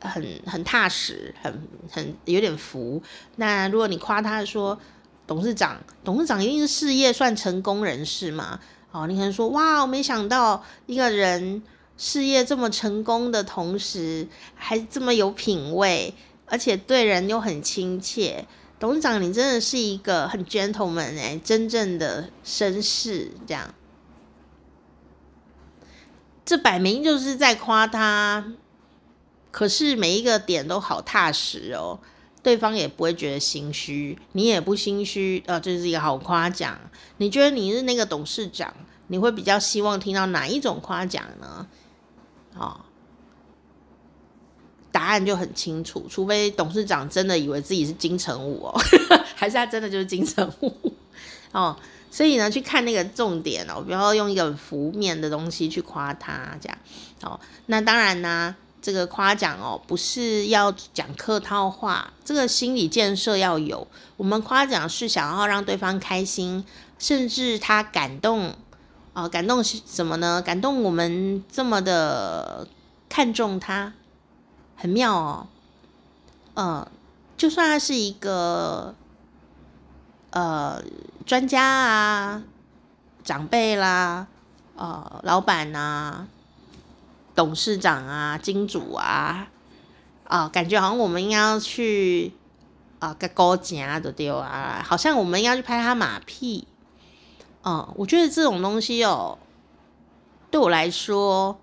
[0.00, 3.02] 很、很踏实，很、很有点浮。
[3.36, 4.78] 那如果你夸他说，
[5.26, 8.60] 董事长，董事长一定是事业算成功人士嘛？
[8.92, 11.62] 哦，你可能说，哇，我没想到一个人。
[11.98, 16.12] 事业这么成功的同时，还这么有品味，
[16.44, 18.46] 而且对人又很亲切。
[18.78, 23.74] 董事长，你真的是一个很 gentleman 哎，真正的绅士这样。
[26.46, 28.52] 这摆明就是在夸他，
[29.50, 31.98] 可是每一个点都好踏实哦，
[32.40, 36.78] 对方也不会觉得心虚，你也不心虚，呃，这是一个好夸奖。
[37.16, 38.72] 你觉得你是那个董事长，
[39.08, 41.66] 你会比较希望听到哪一种夸奖呢？
[42.56, 42.80] 哦，
[44.92, 48.80] 答案就很清楚，除非董事长真的以为自己是金城武哦，
[49.34, 50.72] 还是他真的就是金城武
[51.60, 51.76] 哦。
[52.10, 56.78] 所以呢，去看那个重点哦，不要用一个很浮面的东西去夸他，这样
[57.22, 57.38] 哦。
[57.66, 63.86] 那当然呢，这个夸奖哦，不是要讲客套话，这个心理建设要有。
[64.16, 66.64] 我们夸奖是想要让对方开心，
[66.98, 68.54] 甚至他感动。
[69.12, 70.42] 哦，感动是什么呢？
[70.42, 72.68] 感动我们这么的
[73.08, 73.94] 看重他，
[74.76, 75.46] 很妙哦。
[76.52, 76.86] 呃，
[77.34, 78.94] 就算他是一个
[80.36, 80.82] 呃
[81.24, 82.42] 专家啊、
[83.24, 84.26] 长辈啦、
[84.74, 86.28] 呃老板啊、
[87.34, 89.48] 董事长啊、金主啊，
[90.24, 92.34] 啊、感觉好像我们应该要去
[92.98, 96.68] 啊，个高价的丢啊，好像我们应该去拍他马屁。
[97.64, 99.38] 嗯，我觉得这种东西哦，
[100.50, 101.58] 对我来说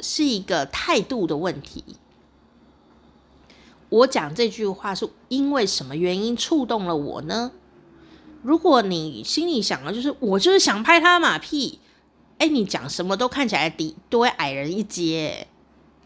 [0.00, 1.96] 是一个态度的问题。
[3.88, 7.52] 我讲这句话是因为什么原因触动了我呢？
[8.44, 11.80] 如果你心里想的就是我就是想拍他马屁，
[12.36, 15.46] 哎，你讲什么都看起来低，都会矮人一截，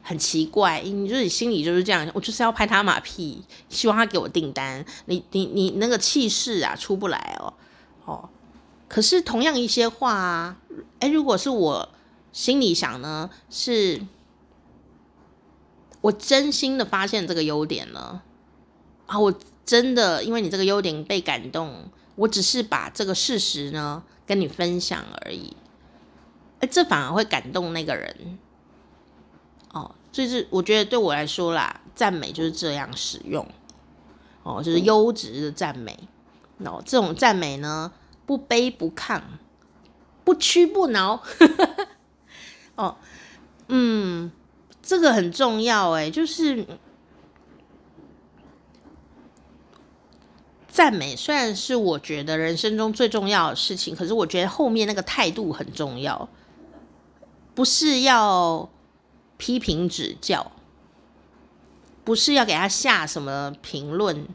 [0.03, 0.81] 很奇怪。
[0.83, 4.85] 你就是你心里就是这样，我就是要拍他马屁，希望他给我订单。
[5.07, 7.53] 你你你那个气势啊，出不来哦，
[8.05, 8.29] 哦。
[8.87, 10.57] 可是同样一些话啊，
[11.01, 11.89] 诶，如果是我
[12.33, 14.01] 心里想呢，是
[16.01, 18.23] 我真心的发现这个优点了
[19.07, 19.19] 啊！
[19.19, 19.35] 我
[19.67, 25.57] 真的因为你这个优点被感动，我只是把这个事实呢跟你分享而已。
[26.61, 28.39] 哎，这反而会感动那个人
[29.73, 29.95] 哦。
[30.13, 33.47] 就是我觉得对我来说啦，赞美就是这样使用
[34.43, 35.97] 哦，就是优质的赞美。
[36.59, 37.93] 哦，这种赞美呢，
[38.27, 39.23] 不卑不亢，
[40.25, 41.23] 不屈不挠。
[42.77, 42.97] 哦，
[43.69, 44.31] 嗯。
[44.81, 46.67] 这个很重要哎，就是
[50.79, 56.29] 赞美虽然是我觉得人生中最重要的事情，可是我觉得后面那个态度很重要，
[57.53, 58.71] 不是要
[59.37, 60.53] 批评指教，
[62.05, 64.29] 不是要给他下什么评论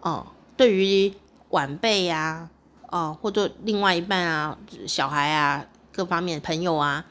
[0.00, 0.26] 哦。
[0.56, 1.14] 对于
[1.50, 2.50] 晚辈呀，
[2.88, 4.58] 哦，或者另外一半啊，
[4.88, 7.06] 小孩啊，各方面朋友啊。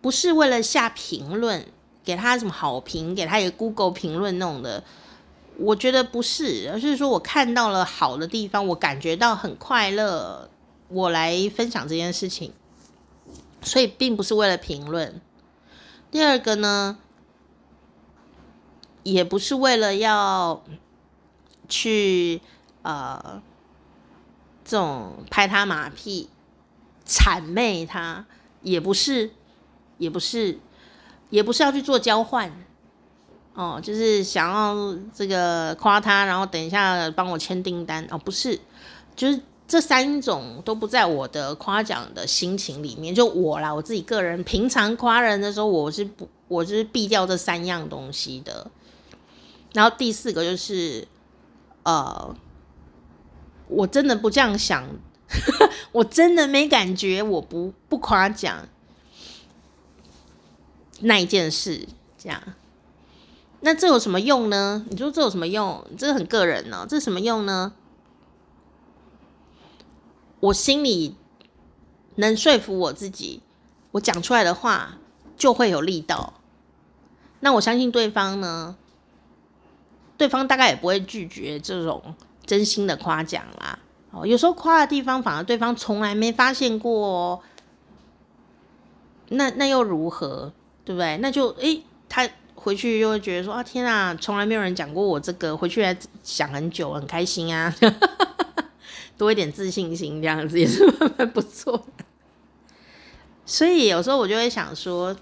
[0.00, 1.66] 不是为了下评论，
[2.04, 4.84] 给他什么好评，给他一个 Google 评论那种的，
[5.58, 10.48] 我觉得不是，而是说我看到了好的地方，我感觉到很快乐，
[10.88, 12.52] 我来分享这件事情，
[13.60, 15.20] 所以并不是为了评论。
[16.10, 16.98] 第二个呢，
[19.02, 20.62] 也不是为了要
[21.68, 22.40] 去
[22.82, 23.42] 呃
[24.64, 26.30] 这种拍他马屁、
[27.06, 28.24] 谄媚他，
[28.62, 29.32] 也不是。
[29.98, 30.60] 也不是，
[31.28, 32.52] 也不是要去做交换，
[33.58, 38.56] 哦，就是想要这个夸他，然后等一下帮我签订单哦，不是，
[39.16, 43.12] 就是这三种都不在我的夸奖的心情里面。
[43.12, 48.70] 就我啦，我自己个人平常夸人的时候，我是不，我就是避掉这三样东西的。
[49.72, 51.08] 然后第四个就是，
[51.82, 52.32] 呃，
[53.66, 54.88] 我真的不这样想，
[55.90, 58.68] 我真的没感觉，我不不夸奖。
[61.00, 62.40] 那一件事，这样，
[63.60, 64.86] 那这有什么用呢？
[64.88, 65.84] 你说这有什么用？
[65.96, 67.72] 这很个人呢、这什么用呢？
[70.40, 71.16] 我心里
[72.14, 73.42] 能说服我自己，
[73.90, 74.98] 我讲出来的话
[75.36, 76.34] 就会有力道。
[77.40, 78.76] 那我相信对方呢，
[80.16, 82.14] 对方大概也不会拒绝这种
[82.46, 83.78] 真心的夸奖啦。
[84.12, 87.40] 哦，有时候夸的地方，反而对方从来没发现过哦。
[89.30, 90.52] 那那又如何？
[90.84, 91.18] 对不对？
[91.18, 92.26] 那就诶，他
[92.68, 97.74] 回去又会觉得说啊，天啊，从来没有人讲过我这个，回去还想很久，很开心啊，
[99.16, 101.82] 多一点自信心，这样子也是蛮蛮不错。
[103.46, 105.16] 所以有时候我就会想说，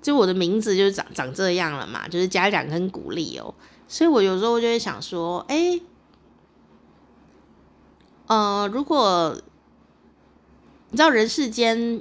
[0.00, 3.52] 就我的名字就长长这样了嘛，就是嘉奖跟鼓励哦。
[3.88, 5.82] 所以我有时候就会想说，诶，
[8.28, 9.36] 呃，如果
[10.90, 12.00] 你知道人世间。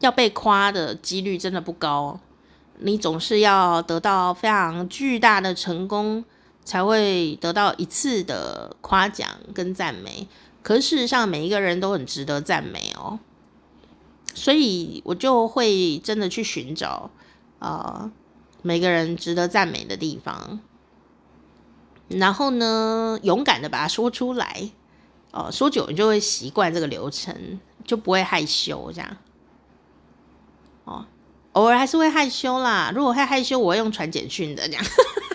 [0.00, 2.18] 要被夸的几率真的不高，
[2.82, 6.24] 你总是要得到非常巨大的成功，
[6.64, 10.28] 才会得到一次的夸奖跟赞美。
[10.62, 13.18] 可事实上，每一个人都很值得赞美哦，
[14.34, 17.10] 所以我就会真的去寻找
[17.58, 18.12] 啊、呃，
[18.62, 20.60] 每个人值得赞美的地方，
[22.08, 24.70] 然后呢，勇敢的把它说出来。
[25.32, 29.16] 哦、说久了就会习惯这个流程，就不会害羞这样。
[30.82, 31.06] 哦，
[31.52, 32.92] 偶尔还是会害羞啦。
[32.94, 34.84] 如果会害羞，我会用传简讯的这样。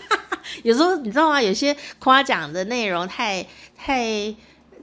[0.63, 1.41] 有时候你知道吗？
[1.41, 3.45] 有些夸奖的内容太
[3.75, 4.33] 太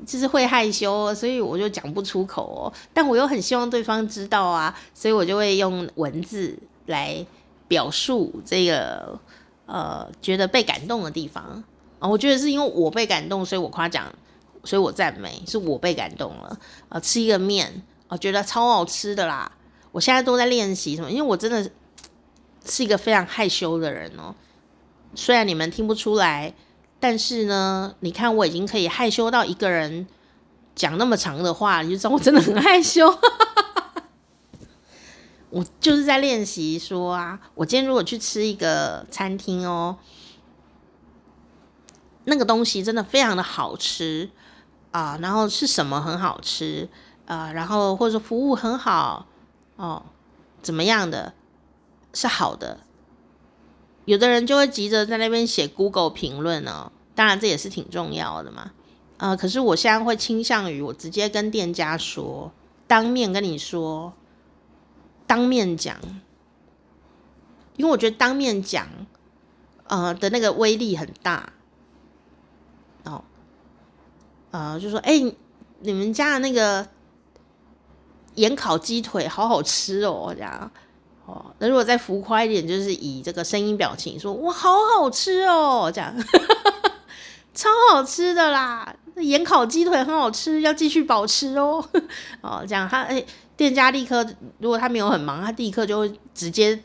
[0.06, 2.72] 就是会害羞，所以我就讲不出口哦。
[2.92, 6.56] 但我又很希望对方知道啊，所以我就会用文字
[6.86, 7.24] 来
[7.66, 9.18] 表述这个
[9.66, 11.62] 呃觉得被感动的地方
[11.98, 14.12] 啊、我觉得是因为我被感动，所以我夸奖，
[14.64, 16.58] 所以我赞美，是我被感动了
[16.88, 17.68] 啊、吃一个面
[18.08, 19.50] 啊、呃，觉得超好吃的啦。
[19.92, 21.10] 我现在都在练习什么？
[21.10, 21.70] 因为我真的
[22.64, 24.34] 是一个非常害羞的人哦。
[25.14, 26.54] 虽然你们听不出来，
[26.98, 30.06] 但是呢，你看我已经可以害羞到一个人
[30.74, 33.06] 讲那么长的话，你就知道我真的很害羞。
[35.50, 39.98] 我就是在练习说啊，我今天如果去吃一个餐厅哦，
[42.24, 44.30] 那个东西真的非常的好吃
[44.92, 46.88] 啊，然后是什么很好吃
[47.26, 49.26] 啊，然后或者说服务很好。
[49.82, 50.04] 哦，
[50.62, 51.34] 怎么样的
[52.14, 52.78] 是好的？
[54.04, 58.70] 有的人就会急着在那边写 Google 评论哦，当然这也是挺重要的嘛。
[59.16, 62.52] 呃，可是我现在会倾向于我直接跟店家说，
[62.86, 64.12] 当面跟你说，
[65.26, 65.96] 当面讲，
[67.76, 68.86] 因为我觉得当面讲，
[69.88, 71.52] 呃的那个威力很大。
[73.02, 73.24] 哦，
[74.52, 75.20] 呃，就说哎，
[75.80, 76.86] 你们家的那个。
[78.34, 80.70] 盐烤鸡腿好好吃哦，这样
[81.26, 86.12] 哦，那如果再浮夸一点，就是以这个声音表情说：“哇，好好吃哦！”这样，
[87.54, 88.94] 超好吃的啦！
[89.16, 91.84] 盐烤鸡腿很好吃，要继续保持哦。
[92.42, 93.24] 哦，这样他哎，
[93.56, 94.26] 店家立刻，
[94.58, 96.82] 如果他没有很忙，他立刻就会直接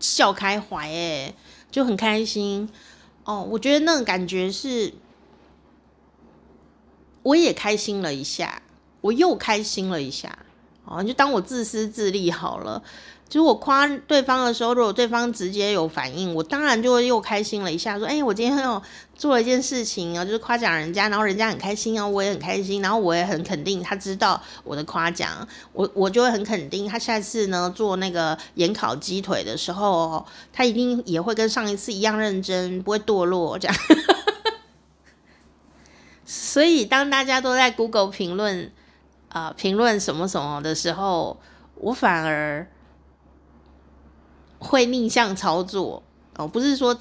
[0.00, 1.34] 笑开怀，哎，
[1.70, 2.68] 就很开心。
[3.24, 4.94] 哦，我觉得那种感觉是，
[7.22, 8.62] 我也开心了一下，
[9.02, 10.36] 我又开心了一下。
[10.86, 12.82] 哦，你就当我自私自利好了。
[13.28, 18.80] 就是我夸对方的时候，如果对方直接有反应，我当然就会又开心了一下，说：“哎、我今天又
[19.16, 33.76] 做了一件事情啊，就是夸奖人家，然后人家很开心啊，我也很开心，然后我也很肯定他知道我的夸奖，我我就会很肯定他下次呢做那个盐烤鸡腿的时候，他一定也会跟上一次一样认真，不会堕落这样。
[36.24, 38.70] 所以当大家都在 Google 评论
[39.36, 41.36] 啊评论什么什么的时候，
[41.76, 42.66] 我反而。
[44.58, 46.02] 会逆向操作
[46.38, 46.98] 哦，不是说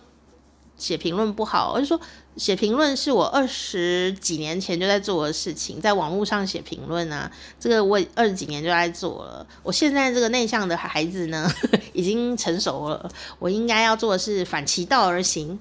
[0.76, 2.00] 写评论不好，而是说
[2.36, 9.48] 写评论是我二十几年前就在做的事情，在网络上写评论啊，这个我二十几年就在做了。
[9.64, 11.50] 我现在这个内向的孩子呢，
[11.94, 13.10] 已经成熟了，
[13.40, 15.58] 我应该要做的是反其道而行。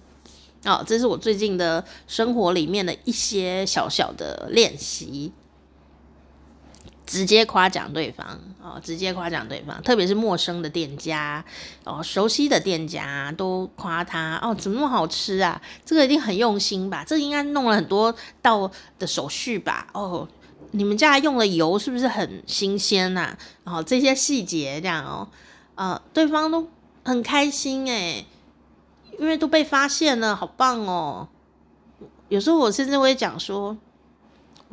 [0.64, 5.32] 哦，这是我最近的生活里面的一些小小的练习。
[7.06, 8.26] 直接夸奖对方
[8.62, 11.44] 哦，直接夸奖对方，特别是陌生的店家
[11.84, 15.60] 哦，熟悉的店家都夸他哦，怎么那么好吃啊？
[15.84, 17.04] 这个一定很用心吧？
[17.06, 19.86] 这应该弄了很多道的手续吧？
[19.92, 20.26] 哦，
[20.70, 23.36] 你们家用的油是不是很新鲜呐？
[23.64, 25.28] 哦，这些细节这样哦，
[25.74, 26.66] 呃，对方都
[27.04, 28.26] 很开心诶，
[29.18, 31.28] 因为都被发现了，好棒哦。
[32.30, 33.76] 有时候我甚至会讲说。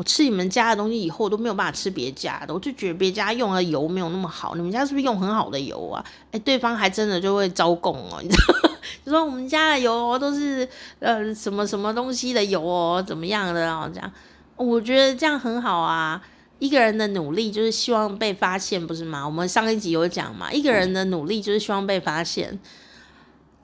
[0.02, 4.56] 我吃你们家的东西以后，我都没有办法吃别家的，我就觉得别家用的油没有那么好。
[4.56, 6.04] 你们家是不是用很好的油啊？
[6.32, 8.76] 哎，对方还真的就会招供哦，你知道吗？
[9.06, 14.12] 就说我们家的油都是呃什么什么东西的油哦，怎么样的哦，这样
[14.56, 16.20] 我觉得这样很好啊。
[16.58, 19.24] 一个人的努力就是希望被发现，不是吗？
[19.24, 22.60] 我们上一集有讲嘛，一个人的努力就是希望被发现。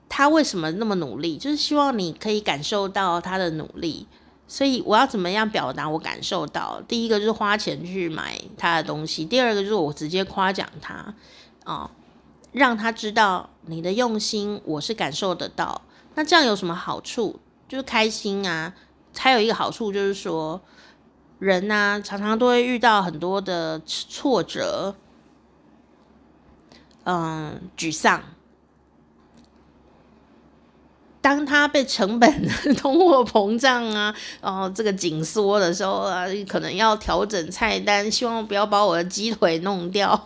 [0.08, 1.36] 他为什么那么努力？
[1.36, 4.06] 就是希望你可以感受到他的努力。
[4.48, 6.82] 所以我要怎么样表达我感受到？
[6.88, 11.14] 第一个就是花钱去买他的东西，第二个就是我直接夸奖他，啊、
[11.66, 11.91] 哦，
[12.54, 15.82] 让他知道你的用心，我是感受得到。
[16.16, 17.39] 那这样有什么好处？
[17.68, 18.74] 就是开心啊。
[19.18, 20.62] 还有一个好处就是说，
[21.39, 24.95] 人呢常常都会遇到很多的挫折，
[27.04, 28.24] 嗯，沮丧。
[31.28, 32.47] 当他被成本
[32.80, 40.17] 通货膨胀啊，然后这个紧缩的时候啊，可能要调整菜单，希望不要把我的鸡腿弄掉，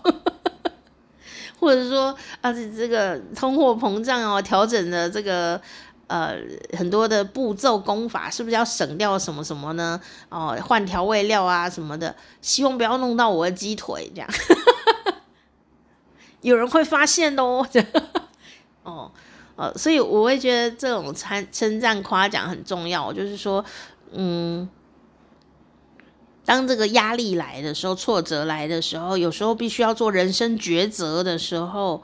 [1.59, 5.59] 或者说啊，这这个通货膨胀哦，调整的这个
[6.05, 6.35] 呃
[6.77, 9.99] 很多的步骤工法，是不是要省掉什么什么呢？
[10.29, 14.29] 哦，换调味料啊什么的，希望不要弄到我的鸡腿这样，
[16.41, 17.67] 有人会发现的哦，
[18.83, 19.11] 哦。
[19.55, 23.13] 呃，所以我会觉得这种称称赞、夸奖很重要。
[23.13, 23.63] 就是说，
[24.11, 24.67] 嗯，
[26.45, 32.01] 当这个压力来的时候，挫折来的时候，有时候必须要做人生抉择的时候，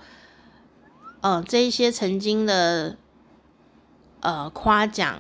[1.22, 2.98] 呃，这一些曾经的
[4.20, 5.18] 呃夸奖，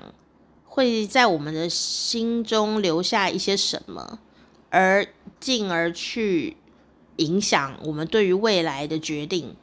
[0.65, 4.19] 会在我们的心中留下一些什么，
[4.69, 5.07] 而
[5.39, 6.57] 进而去
[7.15, 9.55] 影响我们对于未来的决定。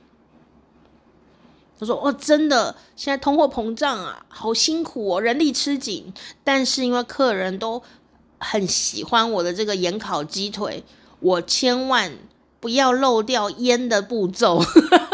[1.85, 6.12] 他说：“哦，真的，现在通货膨胀啊，好辛苦哦，人力吃紧。
[6.43, 7.82] 但是因为客人都
[8.39, 10.82] 很喜欢我的这个盐烤鸡腿，
[11.20, 12.11] 我千万
[12.61, 14.62] 不要漏掉腌的步骤，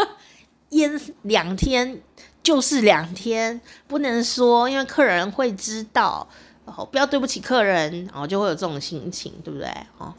[0.69, 2.01] 腌两天
[2.41, 6.27] 就是两天，不能说，因为客人会知道，
[6.65, 9.67] 然后不要对不起客人，然后就会有这种心情，对不对？
[9.97, 10.13] 哦。”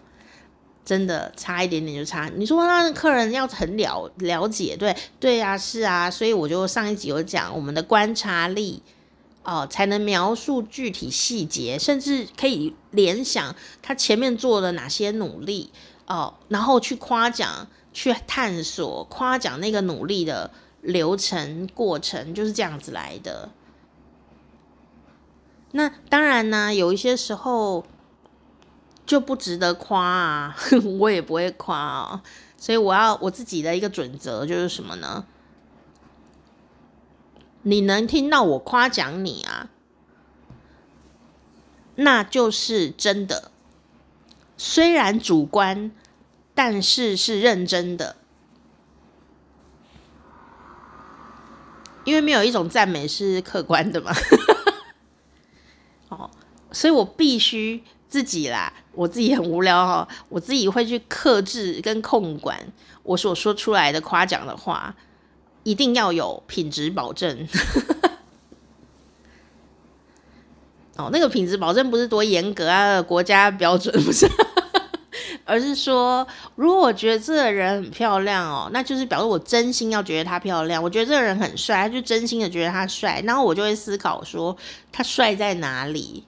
[0.84, 8.82] 真的差一点点就差，你说那客人要很了了解，对对啊，是啊，所以我就上一集有讲，我们的观察力
[9.44, 15.70] 哦、才能描述具体细节，甚至可以联想他前面做了哪些努力
[16.06, 23.50] 哦、然后去夸奖、去探索、夸奖那个努力的流程过程，就是这样子来的。
[25.70, 27.84] 那当然呢，有一些时候。
[29.04, 30.56] 就不值得夸啊，
[30.98, 32.22] 我也不会夸啊，
[32.56, 35.24] 所以我要我自己的一个准则就是什么呢？
[37.62, 39.68] 你能听到我夸奖你啊，
[41.96, 43.52] 那就是真的，
[44.56, 45.92] 虽然主观，
[46.54, 48.16] 但是是认真的。
[52.04, 54.12] 因为没有一种赞美是客观的嘛。
[56.10, 56.28] 哦，
[56.72, 62.58] 所以我必须自己啦，我自己很无聊哈，我自己会去克制跟控管
[63.02, 64.94] 我所说出来的夸奖的话，
[65.62, 67.46] 一定要有品质保证。
[70.96, 74.28] 哦，那个品质保证不是多严格啊，国家标准不是，
[75.46, 80.82] 而是说，如果我觉得这个人很漂亮哦，那就是表示我真心要觉得她漂亮。
[80.82, 84.54] 我觉得这个人很帅，就真心的觉得他帅，然后我就会思考说，
[84.92, 86.24] 他帅在哪里？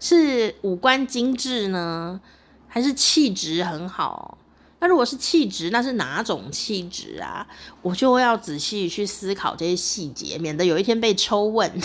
[0.00, 2.20] 是五官精致呢，
[2.66, 4.38] 还是气质很好？
[4.80, 7.46] 那如果是气质，那是哪种气质啊？
[7.82, 11.70] 我就要仔细去思考这些细节，免得有一天被抽问。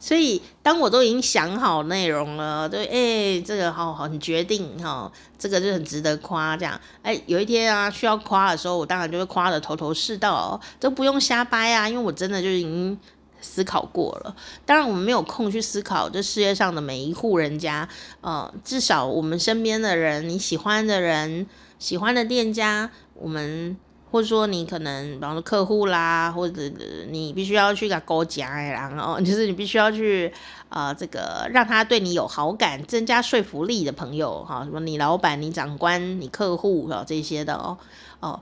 [0.00, 6.56] 所以，当我都已经想好内容了，对，哎、欸，这个好好，很决定哈，这个就很值得夸。
[6.56, 12.98] 这样，哎、有一天啊，需要夸的时候，我当然就会夸得头头是道，都不用瞎掰啊，因为我真的就已经
[13.42, 14.34] 思考过了。
[14.64, 17.86] 当然，我们没有空去思考这世界上的每一户人家，
[18.22, 21.46] 呃，至少我们身边的人，你喜欢的人，
[21.78, 23.76] 喜欢的店家，我们。
[24.12, 26.60] 或者说你可能，比方说客户啦，或者
[27.08, 30.30] 你必须要去给他勾结然后就是你必须要去
[30.68, 37.78] 啊、呃，这个让他对你有好感，增加说服力的朋友哈，什么你老板、你长官、你客户啊这些的哦
[38.20, 38.38] 哦，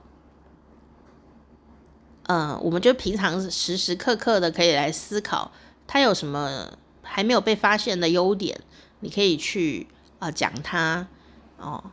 [2.31, 5.51] 嗯，我们就平常时时刻刻的可以来思考，
[5.85, 6.65] 他有什么
[7.01, 8.57] 还没有被发现的优点，
[9.01, 9.85] 你可以去
[10.17, 11.05] 啊、讲他
[11.57, 11.83] 哦。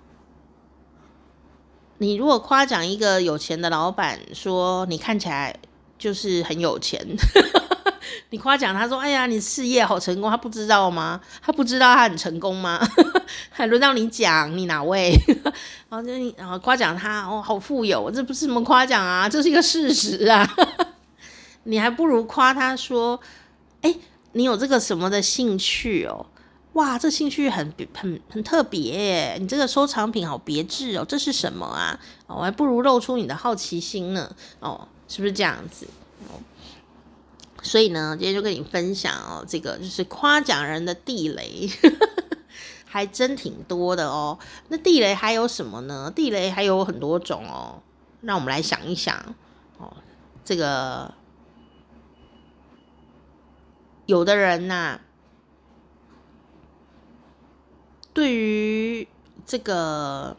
[1.98, 5.58] 你如果夸奖一个有钱的老板，说你看起来
[5.98, 7.04] 就是很有钱，
[8.30, 11.20] 你夸奖他说，哎呀，你事业好成功，他不知道吗？
[11.42, 12.80] 他不知道他很成功吗？
[13.50, 15.12] 还轮到你讲，你哪位？
[15.88, 20.48] 然 后就你，然后夸奖他，哦，好富有，这不是什么夸奖啊，这是一个事实啊。
[21.64, 23.20] 你还不如夸他说，
[23.82, 23.94] 哎，
[24.32, 26.26] 你有这个什么的兴趣哦。
[26.74, 29.36] 哇，这兴趣很很很特别耶！
[29.40, 31.98] 你这个收藏品好别致哦，这是什么啊？
[32.28, 34.30] 哦，我还不如露出你的好奇心呢。
[34.60, 35.88] 哦，是不是这样子？
[37.62, 41.68] 所以呢，今天就跟你分享哦，这个就是夸奖人的地雷，
[42.86, 44.38] 还真挺多的哦。
[44.68, 46.10] 那地雷还有什么呢？
[46.14, 47.82] 地雷还有很多种哦。
[48.20, 49.16] 让我们来想一想
[49.78, 49.96] 哦，
[50.44, 51.14] 这个
[54.06, 55.00] 有的人呐、
[58.12, 59.06] 对于
[59.46, 60.36] 这个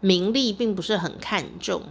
[0.00, 1.82] 名利并不是很看重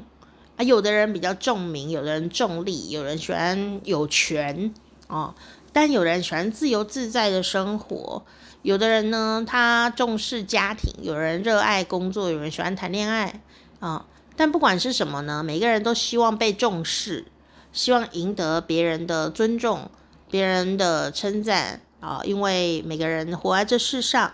[0.64, 4.74] 有的人比较重名，有的人重利，有人喜欢有权
[5.07, 5.34] 哦，
[5.72, 8.24] 但有人喜欢自由自在的生活，
[8.62, 13.41] 有的人呢，他重视家庭，有人热爱工作，有人喜欢谈恋爱
[13.80, 14.05] 啊、
[14.36, 17.26] 但不管是什么呢，每个人都希望被重视，
[17.72, 19.89] 希望赢得别人的尊重，
[20.30, 24.34] 别人的称赞啊、因为每个人活在这世上。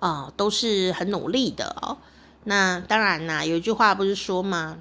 [0.00, 1.98] 哦，都是很努力的哦。
[2.48, 4.78] 那当然啦，有一句话不是说吗？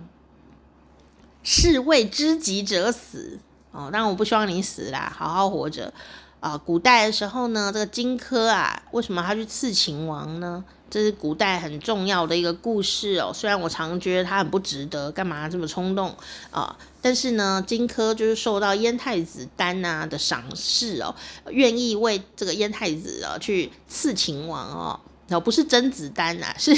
[1.43, 3.39] 士为知己者死。
[3.73, 5.93] 哦，当然我不希望你死啦，好好活着。
[6.39, 10.63] 啊、古代的时候呢，这个荆轲啊，为什么他去刺秦王呢？
[10.89, 13.33] 这是古代很重要的一个故事哦。
[13.33, 16.15] 虽然我常觉得他很不值得，干嘛这么冲动
[16.51, 21.13] 啊、但是呢，荆轲就是受到燕太子丹啊的赏识哦，
[21.49, 24.99] 愿意为这个燕太子啊、去刺秦王哦。
[25.29, 26.71] 哦，不是甄子丹啊，是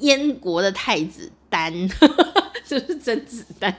[0.00, 1.72] 燕国的太子丹，
[2.66, 3.74] 是不是甄子丹？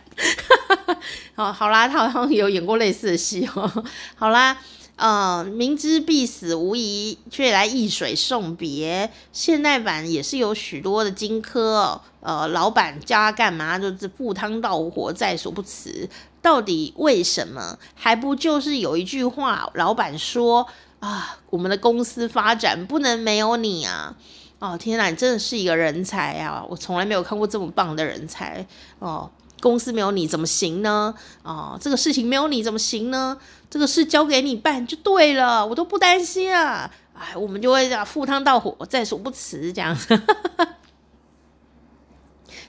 [1.36, 3.86] 好 好啦，他好像有演过类似的戏哦。
[4.16, 4.57] 好啦，
[4.95, 9.11] 呃，明知必死无疑，却来易水送别。
[9.32, 16.09] 现代版也是有许多的荆轲哦，呃，老板叫他干嘛，就是赴汤蹈火在所不辞。
[16.41, 17.78] 到底为什么？
[17.95, 20.68] 还不就是有一句话，老板说。
[20.99, 24.16] 啊，我们的公司发展不能没有你啊！
[24.64, 26.66] 哦，天哪，你真的是一个人才啊！
[26.70, 28.66] 我从来没有看过这么棒的人才
[28.99, 29.30] 哦。
[29.59, 31.14] 公司没有你怎么行呢？
[31.41, 33.38] 哦，这个事情没有你怎么行呢？
[33.70, 36.89] 这个事交给你办就对了，我都不担心啊！
[37.14, 39.93] 哎，我们就会这样赴汤蹈火，在所不辞这样。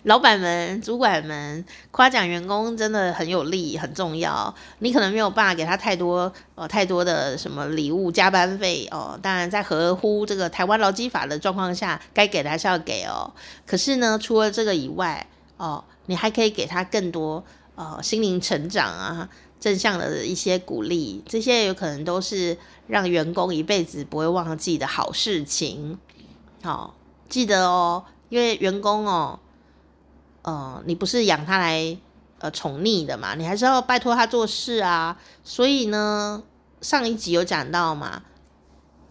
[0.05, 4.55] 老板们、主管们夸奖员工真的很有利、很重要。
[4.81, 9.19] 你可能没有办法给他太多、呃、太多的什么礼物、加班费哦。
[9.23, 13.33] 当然，在合乎这个台湾劳基法的状况下，该给的还是要给哦。
[13.67, 15.27] 可是呢，除了这个以外
[15.57, 17.43] 哦，你还可以给他更多
[17.75, 19.27] 呃心灵成长啊、
[19.59, 25.99] 正向的一些鼓励，这些有可能都是让员工一辈子不会忘记的好事情。
[26.63, 26.85] 好、哦，
[27.31, 29.41] 记得哦，因为员工哦。
[30.45, 31.99] 呃，你不是养他来
[32.38, 35.18] 呃宠溺的嘛，你还是要拜托他做事啊。
[35.42, 36.42] 所以呢，
[36.80, 38.22] 上一集有讲到嘛，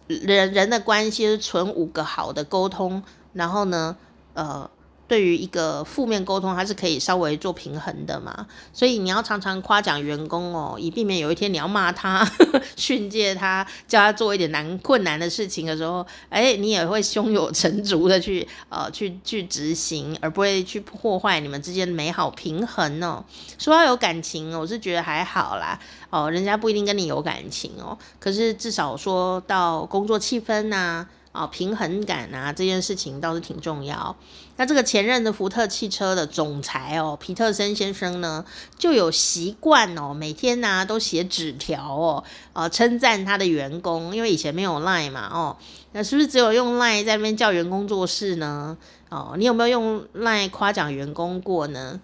[0.08, 3.02] 人人的关系是存五个好的沟通，
[3.34, 3.96] 然后呢，
[4.32, 4.68] 呃。
[5.06, 12.26] 对于一个负面沟通，它是可以稍微做平衡的嘛，所以你要常常夸奖员工哦，以避免有一天你要骂他、
[12.76, 23.22] 训诫他、叫他做一点难困难的事情的时候，哎，你也会胸有成竹的去呃去去执行，而不会去破坏你们之间的美好平衡哦。
[23.58, 25.78] 说要有感情，我是觉得还好啦，
[26.08, 34.16] 哦，人家不一定跟你有感情哦，可是至少说到工作气氛呐、哦，平衡感啊，这件事情倒是挺重要。
[34.56, 38.44] 那这个前任的福特汽车的总裁哦，皮特森先生呢，
[38.78, 42.22] 就有习惯哦，每天呢、都写纸条哦，
[42.52, 45.56] 呃，称赞他的员工，因为以前没有 Line 嘛，哦，
[45.90, 48.78] 那是不是只有用 Line 在那边叫员工做事呢？
[49.10, 52.00] 哦，你有没有用 Line 夸奖员工过呢？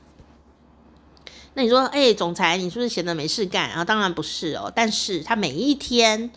[1.54, 3.84] 那你说，哎、欸，总裁，你是不是闲的没事干啊？
[3.84, 6.32] 当然不是哦，但是他每一天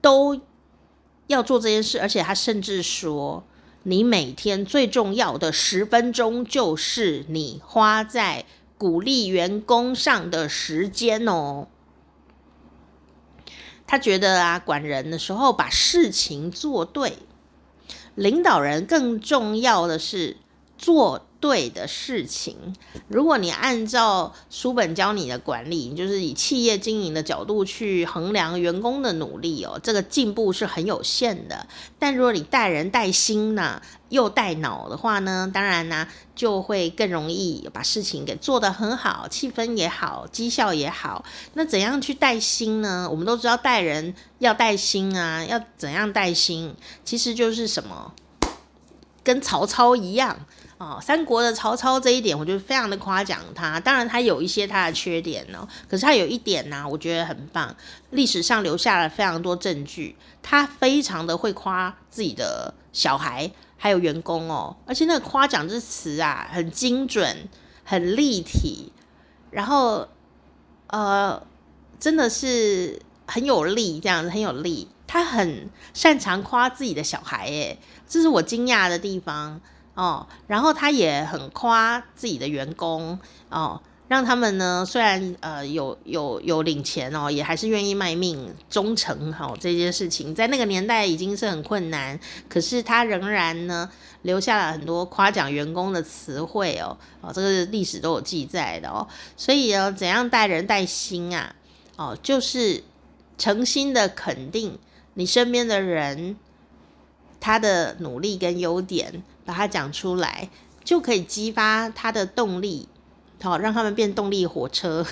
[0.00, 0.40] 都。
[1.30, 3.44] 要做这件事，而且他甚至说，
[3.84, 8.44] 你每天最重要的十分钟就是你花在
[8.76, 11.68] 鼓励员工上的时间哦。
[13.86, 17.18] 他觉得啊，管人的时候把事情做对，
[18.16, 20.36] 领导人更重要的是
[20.76, 22.54] 做对的事情，
[23.08, 31.66] 如果你按照书本教你的管理，就是以企业经营的角度去衡量员工的努力哦，这个进步是很有限的。
[31.98, 33.80] 但如果你带人带心呢，
[34.10, 41.24] 又带脑的话呢，当然呢就会更容易把事情给做得很好，气氛也好，绩效也好。
[41.54, 43.08] 那怎样去带心呢？
[43.10, 46.74] 我们都知道带人要带心啊，要怎样带心？
[47.02, 48.12] 其实就是什么，
[49.24, 50.36] 跟曹操一样。
[50.80, 53.78] 哦，三国的曹操这一点，我觉得非常的夸奖他。
[53.78, 57.76] 当然，他有一些他的缺点哦，可是他有一点呢、我觉得很棒。
[58.08, 67.46] 历史上留下了非常多证据，他非常的会夸自己的小孩还有员工哦，而且那个夸奖之词啊，很精准，
[67.84, 68.90] 很立体，
[69.50, 70.08] 然后
[70.86, 71.42] 呃，
[71.98, 74.88] 真的是很有力，这样子很有力。
[75.06, 77.78] 他很擅长夸自己的小孩，诶，
[78.08, 79.60] 这是我惊讶的地方。
[79.94, 83.18] 哦，然后他也很夸自己的员工
[83.48, 89.58] 哦，让他们呢虽然呃有有有领钱哦，也还是愿意卖命忠诚哈、哦。
[89.60, 92.18] 这件事情在那个年代已经是很困难，
[92.48, 93.90] 可是他仍然呢
[94.22, 99.06] 留下了很多夸奖员工的词汇哦，哦，这个历史都有记载的哦。
[99.36, 101.54] 所以呢，怎样带人带心啊？
[101.96, 102.82] 哦，就是
[103.36, 104.78] 诚心的肯定
[105.14, 106.36] 你身边的人
[107.40, 109.24] 他的努力跟优点。
[109.42, 110.48] 把它讲出来，
[110.84, 112.86] 就可以激发他的动力，
[113.42, 115.04] 好，让他们变动力火车。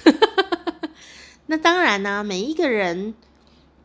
[1.46, 3.14] 那当然呢、每一个人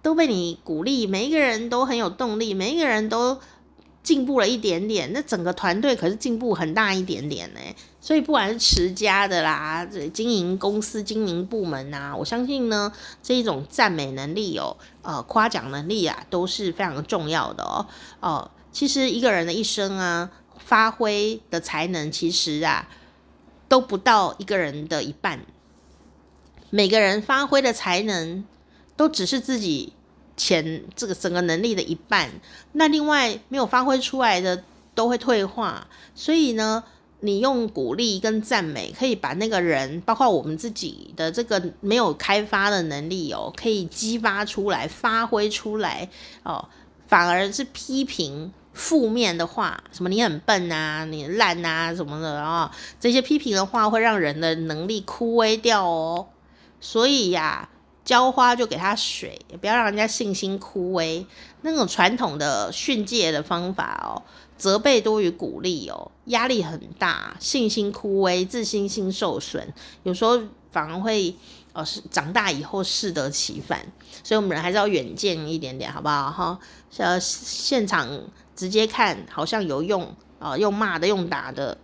[0.03, 3.39] 都被你鼓励，每一个人都很有动力，每一个人都
[4.04, 7.60] 进步了一点点，那整个团队可是进步很大一点点呢。
[7.99, 12.91] 所以不管是持家的啦，这经营公司、经营部门呐，我相信呢，
[13.24, 17.88] 这一种赞美能力哦，呃，夸奖能力啊，都是非常重要的哦。
[18.20, 20.30] 哦、其实一个人的一生啊。
[20.60, 22.88] 发挥的才能其实啊，
[23.68, 25.41] 都不到一个人的一半。
[26.70, 28.45] 每个人发挥的才能
[28.95, 29.91] 都只是自己
[30.43, 32.29] 前这个整个能力的一半。
[32.73, 34.63] 那另外没有发挥出来的
[34.93, 35.87] 都会退化。
[36.13, 36.83] 所以呢，
[37.21, 46.09] 你用鼓励跟赞美，可以把那个人，包括我们自己的这个没有开发的能力哦，可以激发出来、发挥出来
[46.43, 46.67] 哦。
[47.07, 48.51] 反而是批评。
[48.73, 56.25] 负面的话，什么你很笨啊，你烂啊，什么的啊，这些批评的话会让人的能力枯萎掉哦。
[56.81, 57.69] 所以呀，
[58.06, 61.26] 浇花就给他水，也不要让人家信心枯萎。
[61.62, 64.22] 那种传统的训诫的方法哦，
[64.58, 69.66] 责备多于鼓励哦，压力很大，信心枯萎，自信心受损，
[70.04, 70.39] 有时候
[70.72, 71.36] 反而会
[71.74, 73.80] 哦是长大以后适得其反。
[74.24, 76.60] 所以我们人还是要远见一点点，好不好哈？
[76.89, 78.10] 像现场。
[78.56, 81.76] 直接看好像有用啊、用骂的，用打的，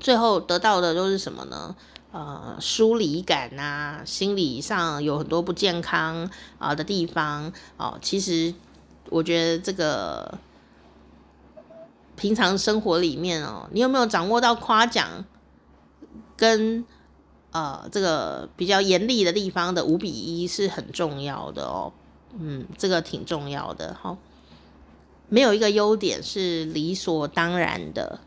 [0.00, 1.76] 最后得到的都是什么呢？
[2.12, 8.52] 呃，疏离感啊，心理上有很多不健康啊、的地方哦、其实
[9.08, 10.38] 我觉得这个
[12.16, 15.24] 平常生活里面哦，你有没有掌握到夸奖
[16.36, 16.84] 跟
[17.52, 21.92] 呃这个比较严厉的地方的五比一是很重要的哦。
[22.38, 24.18] 嗯，这个挺重要的，好。
[25.32, 28.18] 没有一个优点是理所当然的，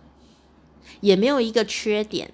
[1.01, 2.31] 也没有一个缺点，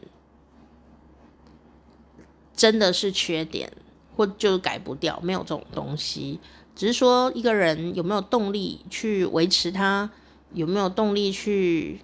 [2.60, 3.72] 真的是缺点，
[4.18, 6.42] 或就改不掉，没有这种东西。
[6.76, 10.10] 只是说一个人有没有动力去维持它，
[10.54, 12.02] 有没有动力去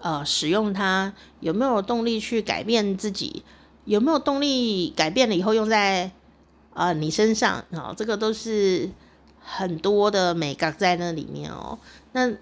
[0.00, 3.42] 呃使用它，有没有动力去改变自己，
[3.84, 6.12] 有没有动力改变了以后用在
[6.72, 8.88] 啊、你身上啊、这个都是
[9.40, 11.76] 很多的美感在那里面哦。
[12.12, 12.32] 那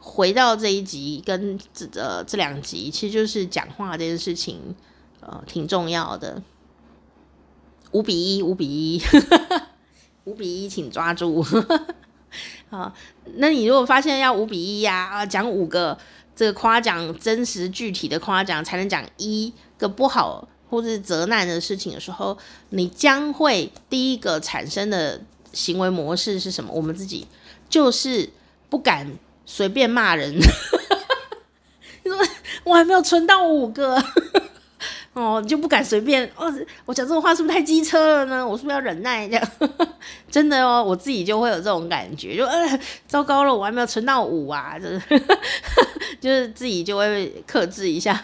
[0.00, 4.74] 回到这一集跟这呃这两集，其实就是讲话这件事情
[5.20, 6.42] 呃挺重要的，
[7.94, 9.02] 五比一，五比一。
[10.24, 11.44] 五比一，请抓住。
[12.68, 12.92] 好，
[13.36, 15.96] 那你如果发现要五比一呀，啊，讲五个
[16.34, 22.36] 这个夸奖真实具体的夸奖，才能讲一个不好或是责难的事情的时候，
[22.70, 25.20] 你将会第一个产生的
[25.52, 26.72] 行为模式是什么？
[26.72, 27.28] 我们自己
[27.68, 28.28] 就是
[28.68, 29.12] 不敢
[29.46, 30.34] 随便骂人。
[32.02, 32.18] 你说
[32.64, 34.02] 我还没有存到五个。
[35.14, 36.52] 哦，就不敢随便哦。
[36.84, 38.46] 我讲这种话是不是太机车了呢？
[38.46, 39.48] 我是不是要忍耐这样？
[40.30, 45.00] 真的哦，我自己就会有这种感觉，就呃，糟糕了，我还没有存到五啊，就 是
[46.20, 48.20] 就是自己就会克制一下，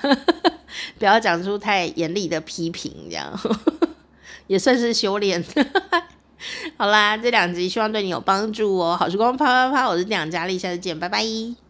[0.98, 3.40] 不要讲出太严厉的批评，这样
[4.48, 5.44] 也算是修炼。
[6.76, 8.96] 好啦，这两集希望对你有帮助哦。
[8.98, 11.69] 好时光啪啪啪，我是店长佳丽，下次见，拜拜。